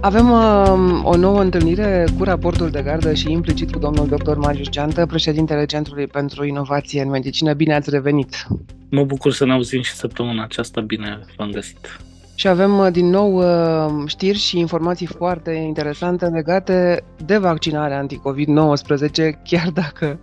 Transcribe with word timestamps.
Avem 0.00 0.30
uh, 0.30 1.00
o 1.02 1.16
nouă 1.16 1.40
întâlnire 1.40 2.04
cu 2.18 2.24
raportul 2.24 2.70
de 2.70 2.82
gardă 2.82 3.14
și 3.14 3.30
implicit 3.30 3.72
cu 3.72 3.78
domnul 3.78 4.06
dr. 4.06 4.36
Marius 4.36 4.68
Geantă, 4.68 5.06
președintele 5.06 5.64
Centrului 5.64 6.06
pentru 6.06 6.44
Inovație 6.44 7.02
în 7.02 7.08
Medicină. 7.08 7.52
Bine 7.52 7.74
ați 7.74 7.90
revenit! 7.90 8.46
Mă 8.90 9.04
bucur 9.04 9.32
să 9.32 9.44
ne 9.44 9.52
auzim 9.52 9.82
și 9.82 9.92
săptămâna 9.92 10.42
aceasta. 10.42 10.80
Bine 10.80 11.20
v-am 11.36 11.50
găsit! 11.50 12.00
Și 12.38 12.48
avem 12.48 12.78
uh, 12.78 12.88
din 12.92 13.06
nou 13.06 13.34
uh, 13.34 14.02
știri 14.06 14.38
și 14.38 14.58
informații 14.58 15.06
foarte 15.06 15.50
interesante 15.52 16.26
legate 16.26 17.04
de 17.24 17.36
vaccinarea 17.36 17.98
anti-COVID-19, 17.98 19.42
chiar 19.44 19.70
dacă 19.70 20.18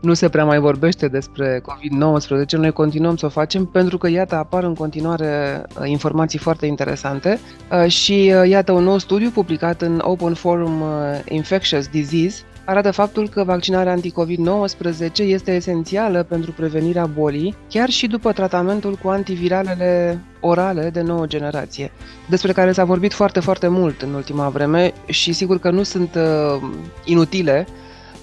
nu 0.00 0.14
se 0.14 0.28
prea 0.28 0.44
mai 0.44 0.58
vorbește 0.58 1.08
despre 1.08 1.60
COVID-19, 1.60 2.50
noi 2.50 2.72
continuăm 2.72 3.16
să 3.16 3.26
o 3.26 3.28
facem 3.28 3.64
pentru 3.64 3.98
că, 3.98 4.08
iată, 4.08 4.34
apar 4.34 4.64
în 4.64 4.74
continuare 4.74 5.62
uh, 5.80 5.88
informații 5.88 6.38
foarte 6.38 6.66
interesante. 6.66 7.38
Și, 7.86 8.24
iată, 8.24 8.72
un 8.72 8.84
nou 8.84 8.98
studiu 8.98 9.30
publicat 9.30 9.82
în 9.82 10.00
Open 10.04 10.34
Forum 10.34 10.82
Infectious 11.28 11.86
Disease 11.86 12.42
arată 12.68 12.90
faptul 12.90 13.28
că 13.28 13.44
vaccinarea 13.44 13.92
anti-COVID-19 13.92 15.12
este 15.16 15.54
esențială 15.54 16.22
pentru 16.22 16.52
prevenirea 16.52 17.06
bolii, 17.06 17.56
chiar 17.68 17.88
și 17.88 18.06
după 18.06 18.32
tratamentul 18.32 18.94
cu 18.94 19.08
antiviralele 19.08 20.20
orale 20.40 20.90
de 20.90 21.00
nouă 21.00 21.26
generație, 21.26 21.90
despre 22.28 22.52
care 22.52 22.72
s-a 22.72 22.84
vorbit 22.84 23.12
foarte, 23.12 23.40
foarte 23.40 23.68
mult 23.68 24.02
în 24.02 24.14
ultima 24.14 24.48
vreme 24.48 24.92
și 25.06 25.32
sigur 25.32 25.58
că 25.58 25.70
nu 25.70 25.82
sunt 25.82 26.14
uh, 26.14 26.68
inutile, 27.04 27.66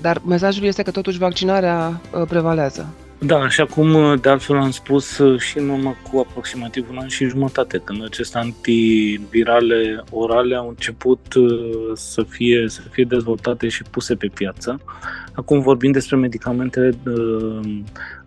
dar 0.02 0.21
mesajul 0.26 0.63
este 0.63 0.84
că 0.84 0.91
totuși 0.91 1.18
vaccinarea 1.18 2.02
uh, 2.13 2.27
prevalează. 2.27 2.93
Da, 3.20 3.38
așa 3.38 3.66
cum 3.66 3.94
uh, 3.94 4.20
de 4.22 4.30
altfel 4.30 4.58
am 4.58 4.72
spus 4.72 5.18
uh, 5.18 5.40
și 5.40 5.58
în 5.58 5.70
urmă 5.70 5.96
cu 6.12 6.20
aproximativ 6.20 6.90
un 6.90 6.98
an 6.98 7.08
și 7.08 7.28
jumătate, 7.28 7.82
când 7.84 8.04
aceste 8.04 8.38
antivirale 8.38 10.04
orale 10.12 10.55
au 10.55 10.68
început 10.68 11.34
uh, 11.34 11.91
să 11.94 12.24
fie, 12.24 12.66
să 12.68 12.82
fie 12.91 13.04
dezvoltate 13.04 13.68
și 13.68 13.84
puse 13.91 14.16
pe 14.16 14.27
piață. 14.34 14.80
Acum 15.36 15.60
vorbim 15.60 15.91
despre 15.91 16.16
medicamentele 16.16 16.98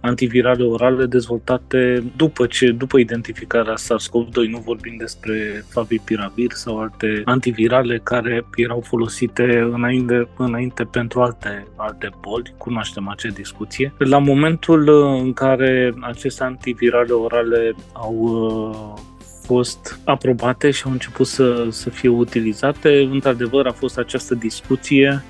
antivirale 0.01 0.65
orale 0.65 1.07
dezvoltate 1.07 2.05
după 2.17 2.47
ce 2.47 2.71
după 2.71 2.99
identificarea 2.99 3.75
SARS-CoV-2, 3.75 4.49
nu 4.51 4.59
vorbim 4.59 4.95
despre 4.99 5.65
favipiravir 5.69 6.51
sau 6.53 6.81
alte 6.81 7.23
antivirale 7.25 8.01
care 8.03 8.45
erau 8.57 8.81
folosite 8.81 9.69
înainte, 9.73 10.29
înainte 10.37 10.85
pentru 10.85 11.21
alte, 11.21 11.67
alte 11.77 12.11
boli, 12.21 12.55
cunoaștem 12.57 13.09
acea 13.09 13.29
discuție. 13.29 13.93
La 13.99 14.19
momentul 14.19 14.89
în 15.23 15.33
care 15.33 15.95
aceste 16.01 16.45
antivirale 16.45 17.13
orale 17.13 17.75
au 17.93 18.15
uh, 18.15 19.01
fost 19.49 20.01
aprobate 20.05 20.71
și 20.71 20.83
au 20.87 20.93
început 20.93 21.27
să, 21.27 21.67
să 21.71 21.91
fie 21.91 22.09
utilizate. 22.09 23.09
Într-adevăr, 23.11 23.67
a 23.67 23.73
fost 23.73 23.99
această 23.99 24.35
discuție 24.35 25.23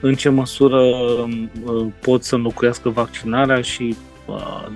în 0.00 0.14
ce 0.14 0.28
măsură 0.28 0.80
uh, 0.80 1.86
pot 2.00 2.24
să 2.24 2.34
înlocuiască 2.34 2.88
vaccinarea 2.88 3.60
și 3.60 3.96
uh, 4.26 4.66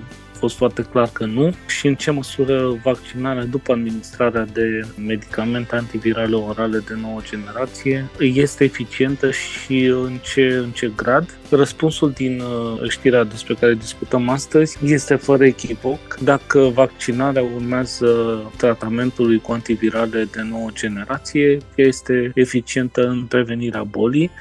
fost 0.41 0.55
foarte 0.55 0.81
clar 0.91 1.09
că 1.13 1.25
nu 1.25 1.53
și 1.67 1.87
în 1.87 1.95
ce 1.95 2.11
măsură 2.11 2.79
vaccinarea 2.83 3.43
după 3.43 3.71
administrarea 3.71 4.45
de 4.53 4.81
medicamente 5.05 5.75
antivirale 5.75 6.35
orale 6.35 6.77
de 6.77 6.93
nouă 7.01 7.19
generație 7.29 8.09
este 8.19 8.63
eficientă 8.63 9.31
și 9.31 9.83
în 9.85 10.17
ce, 10.33 10.61
în 10.63 10.71
ce 10.71 10.91
grad. 10.95 11.37
Răspunsul 11.49 12.11
din 12.11 12.41
uh, 12.41 12.89
știrea 12.89 13.23
despre 13.23 13.53
care 13.53 13.73
discutăm 13.73 14.29
astăzi 14.29 14.77
este 14.85 15.15
fără 15.15 15.45
echivoc. 15.45 15.99
Dacă 16.23 16.59
vaccinarea 16.59 17.43
urmează 17.55 18.09
tratamentului 18.57 19.39
cu 19.39 19.51
antivirale 19.51 20.27
de 20.31 20.41
nouă 20.49 20.69
generație, 20.73 21.57
este 21.75 22.31
eficientă 22.35 23.07
în 23.07 23.23
prevenirea 23.23 23.83
bolii 23.83 24.31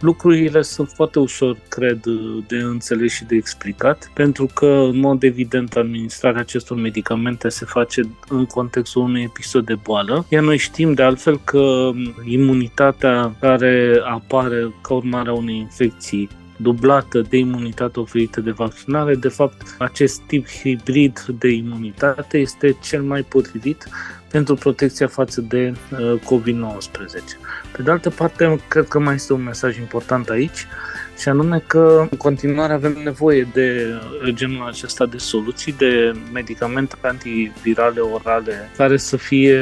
lucrurile 0.00 0.62
sunt 0.62 0.88
foarte 0.88 1.18
ușor, 1.18 1.56
cred, 1.68 2.00
de 2.46 2.56
înțeles 2.56 3.12
și 3.12 3.24
de 3.24 3.34
explicat, 3.34 4.10
pentru 4.14 4.48
că, 4.54 4.66
în 4.66 4.98
mod 4.98 5.22
evident, 5.22 5.76
administrarea 5.76 6.40
acestor 6.40 6.76
medicamente 6.76 7.48
se 7.48 7.64
face 7.64 8.02
în 8.28 8.46
contextul 8.46 9.02
unui 9.02 9.22
episod 9.22 9.64
de 9.64 9.74
boală, 9.74 10.26
iar 10.28 10.42
noi 10.42 10.56
știm, 10.56 10.92
de 10.92 11.02
altfel, 11.02 11.40
că 11.44 11.90
imunitatea 12.24 13.34
care 13.40 14.00
apare 14.04 14.74
ca 14.82 14.94
urmare 14.94 15.28
a 15.28 15.32
unei 15.32 15.56
infecții 15.56 16.28
dublată 16.56 17.20
de 17.20 17.36
imunitate 17.36 18.00
oferită 18.00 18.40
de 18.40 18.50
vaccinare, 18.50 19.14
de 19.14 19.28
fapt, 19.28 19.76
acest 19.78 20.20
tip 20.20 20.48
hibrid 20.48 21.24
de 21.38 21.48
imunitate 21.48 22.38
este 22.38 22.76
cel 22.82 23.02
mai 23.02 23.22
potrivit 23.22 23.88
pentru 24.30 24.54
protecția 24.54 25.06
față 25.06 25.40
de 25.40 25.72
uh, 25.92 26.20
COVID-19. 26.20 26.80
Pe 27.76 27.82
de 27.82 27.90
altă 27.90 28.10
parte, 28.10 28.60
cred 28.68 28.88
că 28.88 28.98
mai 28.98 29.14
este 29.14 29.32
un 29.32 29.42
mesaj 29.42 29.78
important 29.78 30.28
aici, 30.28 30.66
și 31.18 31.28
anume 31.28 31.62
că 31.66 32.06
în 32.10 32.16
continuare 32.16 32.72
avem 32.72 33.00
nevoie 33.04 33.48
de 33.52 33.86
uh, 34.24 34.34
genul 34.34 34.66
acesta 34.66 35.06
de 35.06 35.18
soluții, 35.18 35.72
de 35.72 36.12
medicamente 36.32 36.96
antivirale 37.00 38.00
orale 38.00 38.70
care 38.76 38.96
să 38.96 39.16
fie 39.16 39.60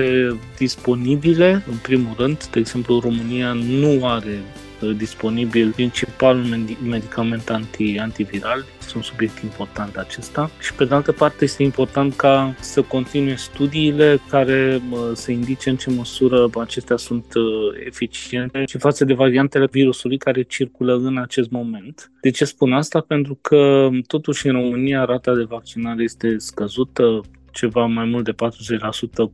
disponibile, 0.57 1.63
în 1.71 1.77
primul 1.83 2.15
rând. 2.19 2.47
De 2.47 2.59
exemplu, 2.59 2.99
România 2.99 3.53
nu 3.53 4.07
are 4.07 4.41
Uh, 4.41 4.68
disponibil 4.97 5.73
principalul 5.73 6.45
medicament 6.89 7.51
anti, 7.51 7.99
antiviral. 7.99 8.65
Este 8.79 8.93
un 8.97 9.03
subiect 9.03 9.39
important 9.39 9.97
acesta. 9.97 10.51
Și 10.61 10.75
pe 10.75 10.85
de 10.85 10.95
altă 10.95 11.13
parte 11.13 11.45
este 11.45 11.63
important 11.63 12.15
ca 12.15 12.55
să 12.61 12.83
continue 12.83 13.35
studiile 13.35 14.21
care 14.31 14.83
uh, 14.91 14.99
să 15.13 15.31
indice 15.31 15.71
în 15.71 15.77
ce 15.77 15.91
măsură 15.91 16.49
acestea 16.61 16.97
sunt 16.97 17.35
uh, 17.35 17.45
eficiente 17.87 18.65
și 18.67 18.79
față 18.79 19.05
de 19.05 19.15
variantele 19.15 19.69
virusului 19.71 20.19
care 20.19 20.43
circulă 20.43 20.95
în 20.95 21.19
acest 21.19 21.51
moment. 21.51 22.11
De 22.21 22.31
ce 22.31 22.45
spun 22.45 22.73
asta? 22.73 23.01
Pentru 23.01 23.39
că 23.41 23.89
totuși 24.07 24.47
în 24.47 24.53
România 24.53 25.05
rata 25.05 25.35
de 25.35 25.43
vaccinare 25.43 26.03
este 26.03 26.39
scăzută, 26.39 27.21
ceva 27.59 27.87
mai 27.87 28.05
mult 28.05 28.25
de 28.25 28.33
40% 28.33 28.37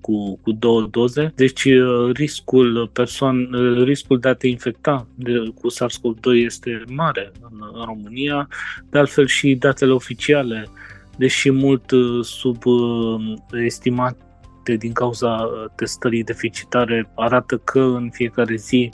cu, 0.01 0.39
cu 0.43 0.53
două 0.53 0.83
doze. 0.91 1.33
Deci 1.35 1.65
uh, 1.65 2.11
riscul, 2.13 2.91
persoan, 2.93 3.55
uh, 3.55 3.83
riscul 3.85 4.19
de 4.19 4.29
a 4.29 4.35
te 4.35 4.47
infecta 4.47 5.07
de, 5.15 5.33
cu 5.55 5.71
SARS-CoV-2 5.71 6.45
este 6.45 6.83
mare 6.89 7.33
în, 7.41 7.59
în 7.73 7.85
România. 7.85 8.49
De 8.91 8.99
altfel 8.99 9.27
și 9.27 9.55
datele 9.55 9.93
oficiale, 9.93 10.69
deși 11.17 11.51
mult 11.51 11.91
uh, 11.91 12.25
subestimate 12.25 14.17
din 14.79 14.93
cauza 14.93 15.49
testării 15.77 16.25
deficitare, 16.25 17.11
arată 17.15 17.57
că 17.57 17.81
în 17.81 18.11
fiecare 18.13 18.57
zi 18.57 18.91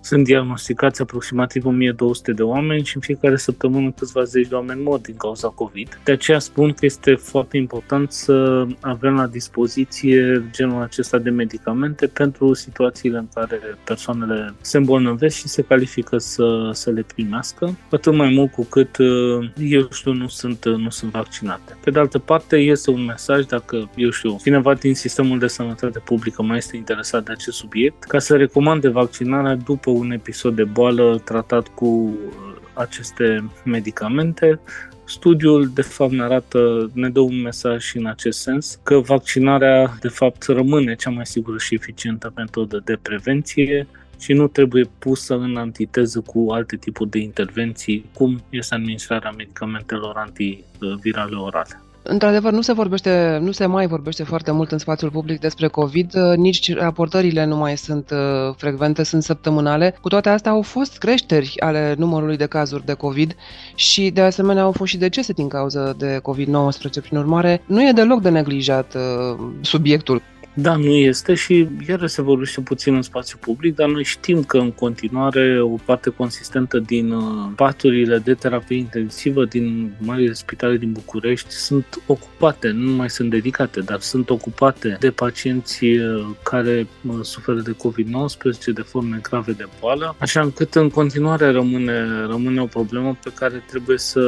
sunt 0.00 0.24
diagnosticați 0.24 1.02
aproximativ 1.02 1.66
1200 1.66 2.32
de 2.32 2.42
oameni 2.42 2.84
și 2.84 2.96
în 2.96 3.02
fiecare 3.02 3.36
săptămână 3.36 3.90
câțiva 3.90 4.22
zeci 4.22 4.48
de 4.48 4.54
oameni 4.54 4.82
mor 4.82 4.98
din 4.98 5.16
cauza 5.16 5.48
COVID. 5.48 6.00
De 6.04 6.12
aceea 6.12 6.38
spun 6.38 6.72
că 6.72 6.84
este 6.84 7.14
foarte 7.14 7.56
important 7.56 8.12
să 8.12 8.66
avem 8.80 9.14
la 9.14 9.26
dispoziție 9.26 10.44
genul 10.50 10.82
acesta 10.82 11.18
de 11.18 11.30
medicamente 11.30 12.06
pentru 12.06 12.54
situațiile 12.54 13.18
în 13.18 13.28
care 13.34 13.60
persoanele 13.84 14.54
se 14.60 14.76
îmbolnăvesc 14.76 15.36
și 15.36 15.48
se 15.48 15.62
califică 15.62 16.18
să, 16.18 16.70
să 16.72 16.90
le 16.90 17.04
primească, 17.14 17.78
atât 17.90 18.14
mai 18.14 18.32
mult 18.34 18.52
cu 18.52 18.64
cât 18.64 18.96
uh, 18.96 19.50
eu 19.58 19.88
știu, 19.92 20.12
nu 20.12 20.28
sunt, 20.28 20.64
uh, 20.64 20.74
nu 20.74 20.90
sunt 20.90 21.10
vaccinate. 21.10 21.76
Pe 21.84 21.90
de 21.90 21.98
altă 21.98 22.18
parte, 22.18 22.56
este 22.56 22.90
un 22.90 23.04
mesaj 23.04 23.44
dacă, 23.44 23.90
eu 23.96 24.10
știu, 24.10 24.36
cineva 24.42 24.74
din 24.74 24.94
sistemul 24.94 25.38
de 25.38 25.46
sănătate 25.46 25.98
publică 25.98 26.42
mai 26.42 26.56
este 26.56 26.76
interesat 26.76 27.24
de 27.24 27.32
acest 27.32 27.56
subiect, 27.56 28.02
ca 28.02 28.18
să 28.18 28.36
recomande 28.36 28.88
vaccinarea 28.88 29.54
după 29.54 29.89
după 29.90 30.04
un 30.04 30.10
episod 30.10 30.56
de 30.56 30.64
boală 30.64 31.20
tratat 31.24 31.68
cu 31.68 31.86
uh, 31.86 32.56
aceste 32.72 33.50
medicamente. 33.64 34.60
Studiul, 35.04 35.70
de 35.74 35.82
fapt, 35.82 36.12
ne 36.12 36.22
arată, 36.22 36.90
ne 36.94 37.08
dă 37.08 37.20
un 37.20 37.40
mesaj 37.40 37.82
și 37.82 37.96
în 37.96 38.06
acest 38.06 38.40
sens, 38.40 38.80
că 38.82 38.98
vaccinarea, 38.98 39.96
de 40.00 40.08
fapt, 40.08 40.42
rămâne 40.42 40.94
cea 40.94 41.10
mai 41.10 41.26
sigură 41.26 41.58
și 41.58 41.74
eficientă 41.74 42.32
metodă 42.36 42.82
de 42.84 42.98
prevenție 43.02 43.86
și 44.18 44.32
nu 44.32 44.46
trebuie 44.46 44.84
pusă 44.98 45.34
în 45.34 45.56
antiteză 45.56 46.20
cu 46.20 46.50
alte 46.50 46.76
tipuri 46.76 47.10
de 47.10 47.18
intervenții, 47.18 48.04
cum 48.14 48.42
este 48.50 48.74
administrarea 48.74 49.30
medicamentelor 49.30 50.16
antivirale 50.16 51.36
orale. 51.36 51.80
Într-adevăr, 52.02 52.52
nu 52.52 52.60
se 52.60 52.72
vorbește, 52.72 53.38
nu 53.42 53.50
se 53.50 53.66
mai 53.66 53.86
vorbește 53.86 54.22
foarte 54.22 54.50
mult 54.50 54.72
în 54.72 54.78
spațiul 54.78 55.10
public 55.10 55.40
despre 55.40 55.68
COVID, 55.68 56.14
uh, 56.14 56.36
nici 56.36 56.74
raportările 56.74 57.44
nu 57.44 57.56
mai 57.56 57.76
sunt 57.76 58.10
uh, 58.10 58.54
frecvente, 58.56 59.02
sunt 59.02 59.22
săptămânale. 59.22 59.96
Cu 60.00 60.08
toate 60.08 60.28
astea 60.28 60.50
au 60.50 60.62
fost 60.62 60.98
creșteri 60.98 61.54
ale 61.60 61.94
numărului 61.98 62.36
de 62.36 62.46
cazuri 62.46 62.84
de 62.84 62.92
COVID 62.92 63.36
și 63.74 64.10
de 64.10 64.20
asemenea 64.20 64.62
au 64.62 64.72
fost 64.72 64.90
și 64.90 64.98
decese 64.98 65.32
din 65.32 65.48
cauza 65.48 65.92
de 65.92 66.20
COVID-19. 66.20 67.02
Prin 67.02 67.18
urmare, 67.18 67.62
nu 67.66 67.88
e 67.88 67.92
deloc 67.92 68.20
de 68.20 68.28
neglijat 68.28 68.94
uh, 68.94 69.38
subiectul. 69.60 70.22
Da, 70.54 70.76
nu 70.76 70.90
este 70.90 71.34
și 71.34 71.68
iară 71.88 72.06
se 72.06 72.22
vorbește 72.22 72.60
puțin 72.60 72.94
în 72.94 73.02
spațiu 73.02 73.38
public, 73.40 73.74
dar 73.74 73.88
noi 73.88 74.04
știm 74.04 74.42
că 74.42 74.58
în 74.58 74.70
continuare 74.70 75.60
o 75.60 75.74
parte 75.84 76.10
consistentă 76.10 76.78
din 76.78 77.10
uh, 77.10 77.50
paturile 77.56 78.18
de 78.18 78.34
terapie 78.34 78.76
intensivă 78.76 79.44
din 79.44 79.92
marile 79.98 80.32
spitale 80.32 80.76
din 80.76 80.92
București 80.92 81.50
sunt 81.50 82.02
ocupate, 82.06 82.70
nu 82.70 82.90
mai 82.90 83.10
sunt 83.10 83.30
dedicate, 83.30 83.80
dar 83.80 84.00
sunt 84.00 84.30
ocupate 84.30 84.96
de 85.00 85.10
pacienți 85.10 85.84
uh, 85.84 86.26
care 86.42 86.86
uh, 87.06 87.18
suferă 87.22 87.60
de 87.60 87.76
COVID-19, 87.76 88.72
de 88.74 88.82
forme 88.82 89.18
grave 89.22 89.52
de 89.52 89.68
boală, 89.80 90.16
așa 90.18 90.40
încât 90.40 90.74
în 90.74 90.90
continuare 90.90 91.50
rămâne, 91.50 92.26
rămâne 92.26 92.60
o 92.60 92.66
problemă 92.66 93.18
pe 93.22 93.32
care 93.34 93.64
trebuie 93.68 93.98
să, 93.98 94.20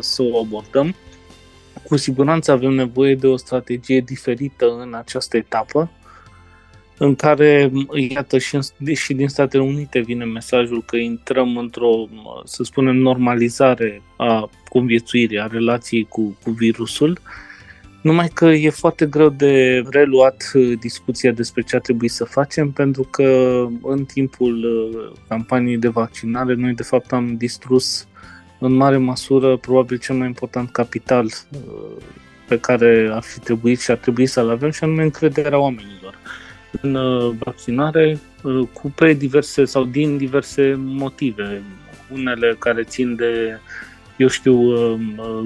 să 0.00 0.22
o 0.22 0.38
abordăm 0.38 0.94
cu 1.88 1.96
siguranță 1.96 2.52
avem 2.52 2.72
nevoie 2.72 3.14
de 3.14 3.26
o 3.26 3.36
strategie 3.36 4.00
diferită 4.00 4.66
în 4.80 4.94
această 4.94 5.36
etapă, 5.36 5.90
în 6.98 7.14
care, 7.14 7.72
iată, 8.08 8.38
și, 8.38 8.54
în, 8.54 8.94
și 8.94 9.14
din 9.14 9.28
Statele 9.28 9.62
Unite 9.62 10.00
vine 10.00 10.24
mesajul 10.24 10.82
că 10.82 10.96
intrăm 10.96 11.56
într-o, 11.56 12.08
să 12.44 12.62
spunem, 12.62 12.96
normalizare 12.96 14.02
a 14.16 14.50
conviețuirii, 14.68 15.40
a 15.40 15.46
relației 15.46 16.04
cu, 16.04 16.36
cu 16.42 16.50
virusul, 16.50 17.18
numai 18.02 18.28
că 18.28 18.44
e 18.44 18.70
foarte 18.70 19.06
greu 19.06 19.28
de 19.28 19.82
reluat 19.90 20.50
discuția 20.80 21.32
despre 21.32 21.62
ce 21.62 21.76
a 21.76 21.78
trebuit 21.78 22.10
să 22.10 22.24
facem, 22.24 22.70
pentru 22.70 23.02
că 23.02 23.66
în 23.82 24.04
timpul 24.04 24.64
uh, 24.64 25.20
campaniei 25.28 25.78
de 25.78 25.88
vaccinare 25.88 26.54
noi, 26.54 26.74
de 26.74 26.82
fapt, 26.82 27.12
am 27.12 27.36
distrus 27.36 28.06
în 28.60 28.72
mare 28.72 28.96
măsură, 28.96 29.56
probabil 29.56 29.98
cel 29.98 30.16
mai 30.16 30.26
important 30.26 30.70
capital 30.70 31.24
uh, 31.24 32.02
pe 32.48 32.58
care 32.58 33.10
ar 33.12 33.22
fi 33.22 33.40
trebuit 33.40 33.80
și 33.80 33.90
ar 33.90 33.96
trebui 33.96 34.26
să-l 34.26 34.50
avem 34.50 34.70
și 34.70 34.84
anume 34.84 35.02
încrederea 35.02 35.58
oamenilor 35.58 36.18
în 36.80 36.94
uh, 36.94 37.34
vaccinare 37.38 38.18
uh, 38.42 38.68
cu 38.72 38.90
pe 38.90 39.12
diverse 39.12 39.64
sau 39.64 39.84
din 39.84 40.16
diverse 40.16 40.74
motive, 40.78 41.62
unele 42.12 42.56
care 42.58 42.82
țin 42.82 43.14
de 43.14 43.58
eu 44.16 44.28
știu, 44.28 44.74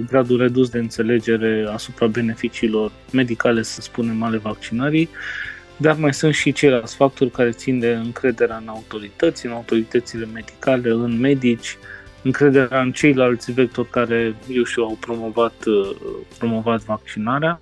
gradul 0.08 0.38
redus 0.38 0.68
de 0.68 0.78
înțelegere 0.78 1.66
asupra 1.72 2.06
beneficiilor 2.06 2.92
medicale, 3.12 3.62
să 3.62 3.80
spunem, 3.80 4.22
ale 4.22 4.36
vaccinării, 4.36 5.08
dar 5.76 5.96
mai 5.96 6.14
sunt 6.14 6.34
și 6.34 6.52
ceilalți 6.52 6.96
factori 6.96 7.30
care 7.30 7.50
țin 7.50 7.78
de 7.78 7.92
încrederea 7.92 8.56
în 8.56 8.68
autorități, 8.68 9.46
în 9.46 9.52
autoritățile 9.52 10.26
medicale, 10.32 10.90
în 10.90 11.20
medici, 11.20 11.78
încrederea 12.24 12.80
în 12.80 12.92
ceilalți 12.92 13.52
vectori 13.52 13.90
care, 13.90 14.34
eu 14.48 14.64
știu, 14.64 14.82
au 14.82 14.96
promovat, 15.00 15.64
uh, 15.66 15.96
promovat 16.38 16.82
vaccinarea. 16.82 17.60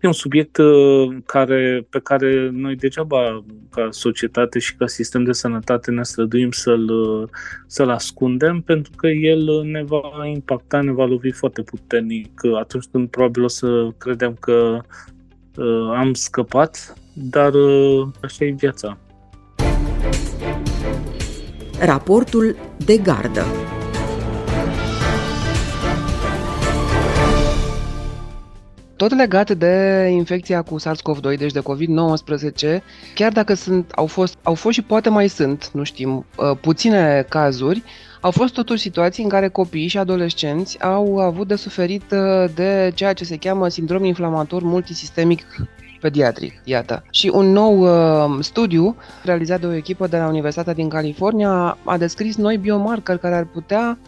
E 0.00 0.06
un 0.06 0.12
subiect 0.12 0.56
uh, 0.56 1.16
care, 1.26 1.86
pe 1.90 2.00
care 2.00 2.50
noi 2.52 2.76
degeaba 2.76 3.44
ca 3.70 3.88
societate 3.90 4.58
și 4.58 4.76
ca 4.76 4.86
sistem 4.86 5.24
de 5.24 5.32
sănătate 5.32 5.90
ne 5.90 6.02
străduim 6.02 6.50
să-l, 6.50 6.88
uh, 6.88 7.28
să-l 7.66 7.90
ascundem 7.90 8.60
pentru 8.60 8.92
că 8.96 9.06
el 9.06 9.64
ne 9.64 9.82
va 9.82 10.26
impacta, 10.26 10.80
ne 10.80 10.92
va 10.92 11.04
lovi 11.04 11.30
foarte 11.30 11.62
puternic 11.62 12.40
atunci 12.58 12.84
când 12.92 13.08
probabil 13.08 13.44
o 13.44 13.48
să 13.48 13.88
credem 13.98 14.36
că 14.40 14.80
uh, 15.56 15.90
am 15.96 16.12
scăpat, 16.12 16.94
dar 17.12 17.54
uh, 17.54 18.06
așa 18.22 18.44
e 18.44 18.50
viața. 18.50 18.98
Raportul 21.84 22.56
de 22.84 22.96
gardă. 22.96 23.44
Tot 28.96 29.16
legat 29.16 29.50
de 29.50 30.06
infecția 30.10 30.62
cu 30.62 30.76
SARS-CoV-2, 30.80 31.38
deci 31.38 31.52
de 31.52 31.60
COVID-19, 31.60 32.82
chiar 33.14 33.32
dacă 33.32 33.54
sunt, 33.54 33.90
au, 33.90 34.06
fost, 34.06 34.36
au 34.42 34.54
fost 34.54 34.74
și 34.74 34.82
poate 34.82 35.08
mai 35.08 35.28
sunt, 35.28 35.70
nu 35.72 35.82
știm, 35.82 36.26
uh, 36.36 36.56
puține 36.60 37.26
cazuri, 37.28 37.82
au 38.20 38.30
fost 38.30 38.54
totuși 38.54 38.82
situații 38.82 39.22
în 39.22 39.28
care 39.28 39.48
copiii 39.48 39.88
și 39.88 39.98
adolescenți 39.98 40.82
au 40.82 41.18
avut 41.18 41.48
de 41.48 41.56
suferit 41.56 42.04
uh, 42.10 42.50
de 42.54 42.92
ceea 42.94 43.12
ce 43.12 43.24
se 43.24 43.36
cheamă 43.36 43.68
sindrom 43.68 44.04
inflamator 44.04 44.62
multisistemic 44.62 45.40
pediatric, 46.04 46.52
iată. 46.64 47.02
Și 47.10 47.30
un 47.34 47.52
nou 47.52 47.78
uh, 47.80 48.38
studiu 48.40 48.96
realizat 49.22 49.60
de 49.60 49.66
o 49.66 49.72
echipă 49.72 50.06
de 50.06 50.16
la 50.16 50.26
Universitatea 50.26 50.72
din 50.72 50.88
California 50.88 51.78
a 51.84 51.96
descris 51.98 52.36
noi 52.36 52.56
biomarcări 52.56 53.20
care 53.20 53.34
ar 53.34 53.44
putea 53.44 53.98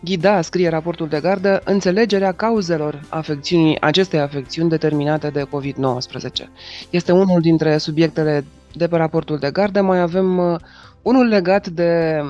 ghida, 0.00 0.40
scrie 0.40 0.68
raportul 0.68 1.08
de 1.08 1.20
gardă, 1.20 1.60
înțelegerea 1.64 2.32
cauzelor 2.32 3.00
afecțiunii, 3.08 3.80
acestei 3.80 4.20
afecțiuni 4.20 4.68
determinate 4.68 5.28
de 5.28 5.42
COVID-19. 5.42 6.48
Este 6.90 7.12
unul 7.12 7.40
dintre 7.40 7.78
subiectele 7.78 8.44
de 8.72 8.86
pe 8.86 8.96
raportul 8.96 9.38
de 9.38 9.50
gardă. 9.50 9.82
Mai 9.82 10.00
avem 10.00 10.38
uh, 10.38 10.56
unul 11.02 11.26
legat 11.26 11.68
de 11.68 12.22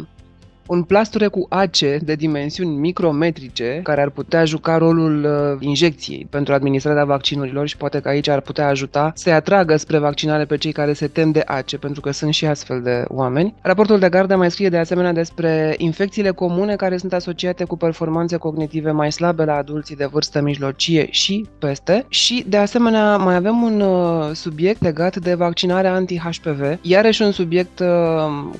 un 0.69 0.83
plasture 0.83 1.27
cu 1.27 1.47
ace 1.49 1.99
de 2.03 2.15
dimensiuni 2.15 2.77
micrometrice 2.77 3.81
care 3.83 4.01
ar 4.01 4.11
putea 4.11 4.45
juca 4.45 4.79
rolul 4.79 5.25
uh, 5.25 5.57
injecției 5.61 6.27
pentru 6.31 6.53
administrarea 6.53 7.05
vaccinurilor 7.05 7.67
și 7.67 7.77
poate 7.77 8.01
că 8.01 8.09
aici 8.09 8.29
ar 8.29 8.41
putea 8.41 8.69
ajuta 8.69 9.13
să 9.15 9.31
atragă 9.31 9.77
spre 9.77 9.99
vaccinare 9.99 10.45
pe 10.45 10.57
cei 10.57 10.73
care 10.73 10.93
se 10.93 11.07
tem 11.07 11.31
de 11.31 11.43
ace, 11.47 11.79
pentru 11.79 12.01
că 12.01 12.11
sunt 12.11 12.35
și 12.35 12.47
astfel 12.47 12.83
de 12.83 13.05
oameni. 13.09 13.55
Raportul 13.61 13.99
de 13.99 14.09
gardă 14.09 14.37
mai 14.37 14.51
scrie 14.51 14.69
de 14.69 14.79
asemenea 14.79 15.13
despre 15.13 15.75
infecțiile 15.79 16.31
comune 16.31 16.77
care 16.77 16.97
sunt 16.97 17.13
asociate 17.13 17.65
cu 17.65 17.77
performanțe 17.77 18.37
cognitive 18.37 18.91
mai 18.91 19.13
slabe 19.13 19.45
la 19.45 19.55
adulții 19.55 19.97
de 19.97 20.07
vârstă 20.07 20.41
mijlocie 20.41 21.07
și 21.11 21.47
peste 21.59 22.05
și 22.09 22.45
de 22.49 22.57
asemenea 22.57 23.17
mai 23.17 23.35
avem 23.35 23.63
un 23.63 23.81
uh, 23.81 24.31
subiect 24.33 24.83
legat 24.83 25.17
de 25.17 25.35
vaccinarea 25.35 25.95
anti-HPV, 25.95 26.79
iarăși 26.81 27.23
un 27.23 27.33
subiect 27.33 27.79
uh, 27.79 27.87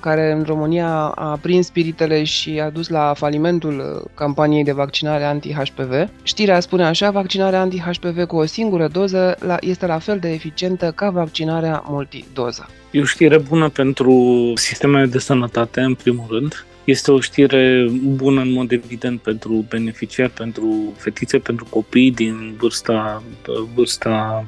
care 0.01 0.33
în 0.33 0.43
România 0.43 0.89
a 1.15 1.39
prins 1.43 1.67
spirit 1.67 1.98
spiritele 1.99 2.25
și 2.25 2.61
a 2.61 2.71
dus 2.71 2.89
la 2.89 3.13
falimentul 3.17 3.79
uh, 3.79 4.11
campaniei 4.15 4.65
de 4.65 4.73
vaccinare 4.73 5.25
anti-HPV. 5.25 6.09
Știrea 6.23 6.61
spune 6.61 6.85
așa, 6.85 7.11
vaccinarea 7.11 7.61
anti-HPV 7.61 8.25
cu 8.25 8.37
o 8.37 8.45
singură 8.45 8.89
doză 8.89 9.37
este 9.61 9.87
la 9.87 9.99
fel 9.99 10.19
de 10.19 10.33
eficientă 10.33 10.93
ca 10.95 11.11
vaccinarea 11.11 11.83
multidoză. 11.87 12.69
E 12.91 13.01
o 13.01 13.05
știre 13.05 13.39
bună 13.39 13.69
pentru 13.69 14.13
sistemele 14.55 15.07
de 15.07 15.19
sănătate, 15.19 15.81
în 15.81 15.95
primul 15.95 16.27
rând. 16.31 16.67
Este 16.89 17.11
o 17.11 17.21
știre 17.21 17.87
bună 18.03 18.41
în 18.41 18.53
mod 18.53 18.73
evident 18.73 19.21
pentru 19.21 19.65
beneficiari, 19.69 20.31
pentru 20.31 20.95
fetițe, 20.97 21.39
pentru 21.39 21.67
copii 21.71 22.11
din 22.11 22.55
vârsta, 22.59 23.23
vârsta 23.75 24.47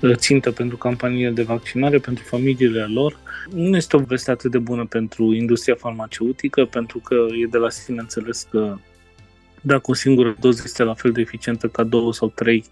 uh, 0.00 0.14
țintă 0.14 0.50
pentru 0.50 0.76
campaniile 0.76 1.30
de 1.30 1.42
vaccinare, 1.42 1.98
pentru 1.98 2.24
familiile 2.24 2.84
lor. 2.84 3.18
Nu 3.50 3.76
este 3.76 3.96
o 3.96 3.98
veste 3.98 4.30
atât 4.30 4.50
de 4.50 4.58
bună 4.58 4.86
pentru 4.86 5.34
industria 5.34 5.74
farmaceutică, 5.74 6.64
pentru 6.64 6.98
că 6.98 7.14
e 7.42 7.46
de 7.50 7.58
la 7.58 7.70
sine 7.70 8.00
înțeles 8.00 8.46
că 8.50 8.76
dacă 9.60 9.90
o 9.90 9.94
singură 9.94 10.36
doză 10.40 10.62
este 10.64 10.82
la 10.82 10.94
fel 10.94 11.12
de 11.12 11.20
eficientă 11.20 11.66
ca 11.68 11.82
două 11.82 12.12
sau 12.12 12.32
trei 12.34 12.64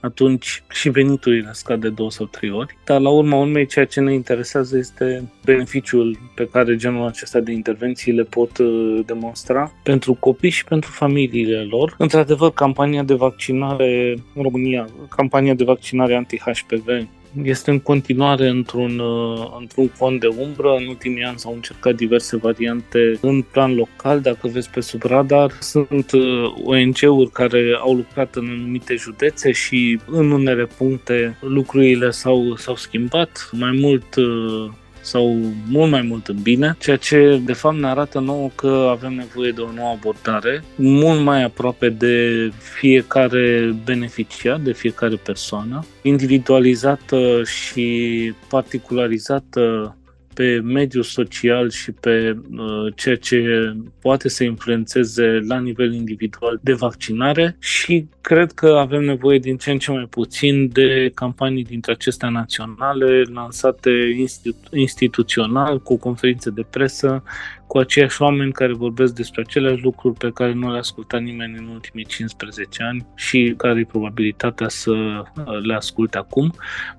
atunci 0.00 0.62
și 0.70 0.88
veniturile 0.88 1.50
scad 1.52 1.80
de 1.80 1.88
două 1.88 2.10
sau 2.10 2.26
trei 2.26 2.50
ori. 2.50 2.78
Dar 2.84 3.00
la 3.00 3.08
urma 3.08 3.36
urmei, 3.36 3.66
ceea 3.66 3.84
ce 3.84 4.00
ne 4.00 4.14
interesează 4.14 4.76
este 4.76 5.32
beneficiul 5.44 6.18
pe 6.34 6.48
care 6.48 6.76
genul 6.76 7.06
acesta 7.06 7.40
de 7.40 7.52
intervenții 7.52 8.12
le 8.12 8.22
pot 8.22 8.58
uh, 8.58 9.00
demonstra 9.06 9.72
pentru 9.82 10.14
copii 10.14 10.50
și 10.50 10.64
pentru 10.64 10.90
familiile 10.90 11.62
lor. 11.62 11.94
Într-adevăr, 11.98 12.52
campania 12.52 13.02
de 13.02 13.14
vaccinare 13.14 14.16
în 14.34 14.42
România, 14.42 14.88
campania 15.08 15.54
de 15.54 15.64
vaccinare 15.64 16.14
anti-HPV 16.14 17.08
este 17.42 17.70
în 17.70 17.80
continuare 17.80 18.48
într-un, 18.48 18.98
uh, 18.98 19.56
într-un 19.58 19.88
fond 19.88 20.20
de 20.20 20.26
umbră. 20.26 20.74
În 20.78 20.86
ultimii 20.86 21.22
ani 21.22 21.38
s-au 21.38 21.52
încercat 21.52 21.94
diverse 21.94 22.36
variante 22.36 23.18
în 23.20 23.42
plan 23.42 23.74
local, 23.74 24.20
dacă 24.20 24.48
vezi 24.48 24.70
pe 24.70 24.80
sub 24.80 25.02
radar. 25.02 25.52
Sunt 25.60 26.12
uh, 26.12 26.54
ONG-uri 26.64 27.30
care 27.30 27.78
au 27.80 27.94
lucrat 27.94 28.34
în 28.34 28.48
anumite 28.50 28.94
județe 28.94 29.52
și 29.52 30.00
în 30.06 30.30
unele 30.30 30.64
puncte 30.64 31.36
lucrurile 31.40 32.10
s-au, 32.10 32.56
s-au 32.56 32.76
schimbat. 32.76 33.48
Mai 33.52 33.78
mult 33.80 34.14
uh, 34.14 34.70
sau 35.08 35.36
mult 35.68 35.90
mai 35.90 36.02
mult 36.02 36.26
în 36.26 36.36
bine, 36.42 36.76
ceea 36.78 36.96
ce 36.96 37.40
de 37.44 37.52
fapt 37.52 37.76
ne 37.76 37.86
arată 37.86 38.18
nouă 38.18 38.50
că 38.54 38.88
avem 38.90 39.12
nevoie 39.12 39.50
de 39.50 39.60
o 39.60 39.72
nouă 39.72 39.88
abordare, 39.88 40.62
mult 40.76 41.20
mai 41.20 41.42
aproape 41.42 41.88
de 41.88 42.50
fiecare 42.58 43.76
beneficiar, 43.84 44.58
de 44.58 44.72
fiecare 44.72 45.16
persoană, 45.16 45.84
individualizată 46.02 47.42
și 47.44 48.32
particularizată 48.48 49.92
pe 50.38 50.60
mediul 50.64 51.02
social 51.02 51.70
și 51.70 51.92
pe 51.92 52.36
uh, 52.56 52.92
ceea 52.94 53.16
ce 53.16 53.72
poate 54.00 54.28
să 54.28 54.44
influențeze 54.44 55.40
la 55.48 55.58
nivel 55.60 55.94
individual 55.94 56.60
de 56.62 56.72
vaccinare 56.72 57.56
și 57.58 58.06
cred 58.20 58.52
că 58.52 58.66
avem 58.66 59.04
nevoie 59.04 59.38
din 59.38 59.56
ce 59.56 59.70
în 59.70 59.78
ce 59.78 59.90
mai 59.90 60.06
puțin 60.10 60.68
de 60.72 61.10
campanii 61.14 61.64
dintre 61.64 61.92
acestea 61.92 62.28
naționale 62.28 63.22
lansate 63.32 63.90
institu- 64.16 64.76
instituțional 64.76 65.80
cu 65.80 65.96
conferințe 65.96 66.50
de 66.50 66.64
presă 66.70 67.22
cu 67.68 67.78
aceiași 67.78 68.22
oameni 68.22 68.52
care 68.52 68.72
vorbesc 68.72 69.14
despre 69.14 69.40
aceleași 69.46 69.82
lucruri 69.82 70.14
pe 70.14 70.30
care 70.34 70.52
nu 70.52 70.70
le-a 70.70 70.78
ascultat 70.78 71.20
nimeni 71.20 71.58
în 71.58 71.68
ultimii 71.72 72.04
15 72.04 72.82
ani 72.82 73.06
și 73.14 73.54
care 73.56 73.80
e 73.80 73.84
probabilitatea 73.84 74.68
să 74.68 74.90
uh, 74.90 75.60
le 75.62 75.74
asculte 75.74 76.18
acum. 76.18 76.52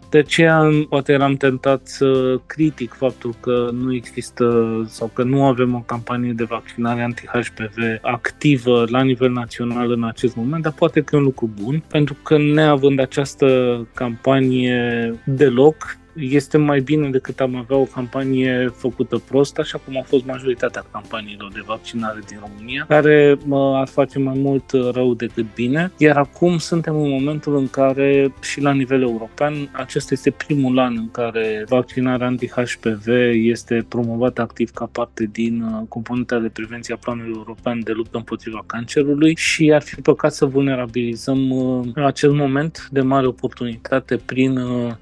De 0.10 0.18
aceea, 0.18 0.70
poate 0.90 1.12
eram 1.12 1.36
tentat 1.36 1.88
să 1.88 2.40
critic 2.46 2.94
faptul 2.94 3.36
că 3.40 3.70
nu 3.74 3.94
există 3.94 4.66
sau 4.88 5.12
că 5.14 5.24
nu 5.24 5.46
avem 5.46 5.76
o 5.76 5.84
campanie 5.86 6.32
de 6.32 6.44
vaccinare 6.44 7.02
anti-HPV 7.02 7.78
activă 8.02 8.86
la 8.90 9.02
nivel 9.02 9.32
național 9.32 9.92
în 9.92 10.04
acest 10.04 10.36
moment, 10.36 10.64
dar 10.64 10.72
poate 10.72 11.02
că 11.02 11.16
e 11.16 11.20
un 11.20 11.24
lucru 11.24 11.50
bun, 11.64 11.84
pentru 11.88 12.16
că 12.24 12.38
neavând 12.38 13.00
această 13.00 13.48
campanie 13.94 15.14
deloc, 15.26 15.99
este 16.14 16.58
mai 16.58 16.80
bine 16.80 17.10
decât 17.10 17.40
am 17.40 17.56
avea 17.56 17.78
o 17.78 17.84
campanie 17.84 18.72
făcută 18.76 19.22
prost, 19.28 19.58
așa 19.58 19.78
cum 19.78 19.98
a 19.98 20.02
fost 20.02 20.26
majoritatea 20.26 20.86
campaniilor 20.92 21.52
de 21.52 21.64
vaccinare 21.66 22.20
din 22.28 22.38
România, 22.42 22.86
care 22.88 23.38
ar 23.52 23.88
face 23.88 24.20
mai 24.20 24.38
mult 24.38 24.72
rău 24.94 25.14
decât 25.14 25.46
bine. 25.54 25.92
Iar 25.98 26.18
acum 26.18 26.58
suntem 26.58 26.96
în 26.96 27.10
momentul 27.10 27.58
în 27.58 27.70
care 27.70 28.34
și 28.42 28.62
la 28.62 28.72
nivel 28.72 29.02
european, 29.02 29.70
acesta 29.72 30.14
este 30.14 30.32
primul 30.32 30.80
an 30.80 30.96
în 30.98 31.12
care 31.12 31.66
vaccinarea 31.68 32.28
anti-HPV 32.28 33.08
este 33.32 33.86
promovată 33.90 34.42
activ 34.42 34.70
ca 34.70 34.90
parte 34.92 35.30
din 35.32 35.62
uh, 35.62 35.82
componenta 35.88 36.40
de 36.40 36.50
prevenție 36.50 36.94
a 36.94 36.98
planului 36.98 37.34
european 37.36 37.80
de 37.84 37.92
luptă 37.92 38.18
împotriva 38.18 38.64
cancerului 38.66 39.36
și 39.36 39.72
ar 39.74 39.82
fi 39.82 40.02
păcat 40.02 40.34
să 40.34 40.46
vulnerabilizăm 40.46 41.50
uh, 41.50 41.88
acest 41.96 42.34
moment 42.34 42.88
de 42.92 43.02
mare 43.02 43.28
oportunitate 43.28 44.16
prin 44.16 44.58
uh, 44.58 44.80
Uh, 44.80 44.96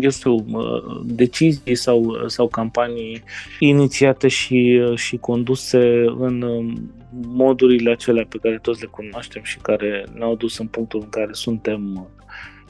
eu 0.00 0.10
știu, 0.10 0.34
uh, 0.34 1.00
decizii 1.04 1.74
sau, 1.74 2.24
sau 2.26 2.48
campanii 2.48 3.22
inițiate 3.58 4.28
și, 4.28 4.80
uh, 4.88 4.98
și 4.98 5.16
conduse 5.16 6.04
în 6.18 6.42
um, 6.42 6.92
modurile 7.10 7.90
acelea 7.90 8.26
pe 8.28 8.38
care 8.42 8.58
toți 8.62 8.80
le 8.80 8.86
cunoaștem 8.86 9.42
și 9.42 9.58
care 9.58 10.04
ne-au 10.14 10.36
dus 10.36 10.58
în 10.58 10.66
punctul 10.66 11.00
în 11.00 11.08
care 11.08 11.32
suntem, 11.32 12.08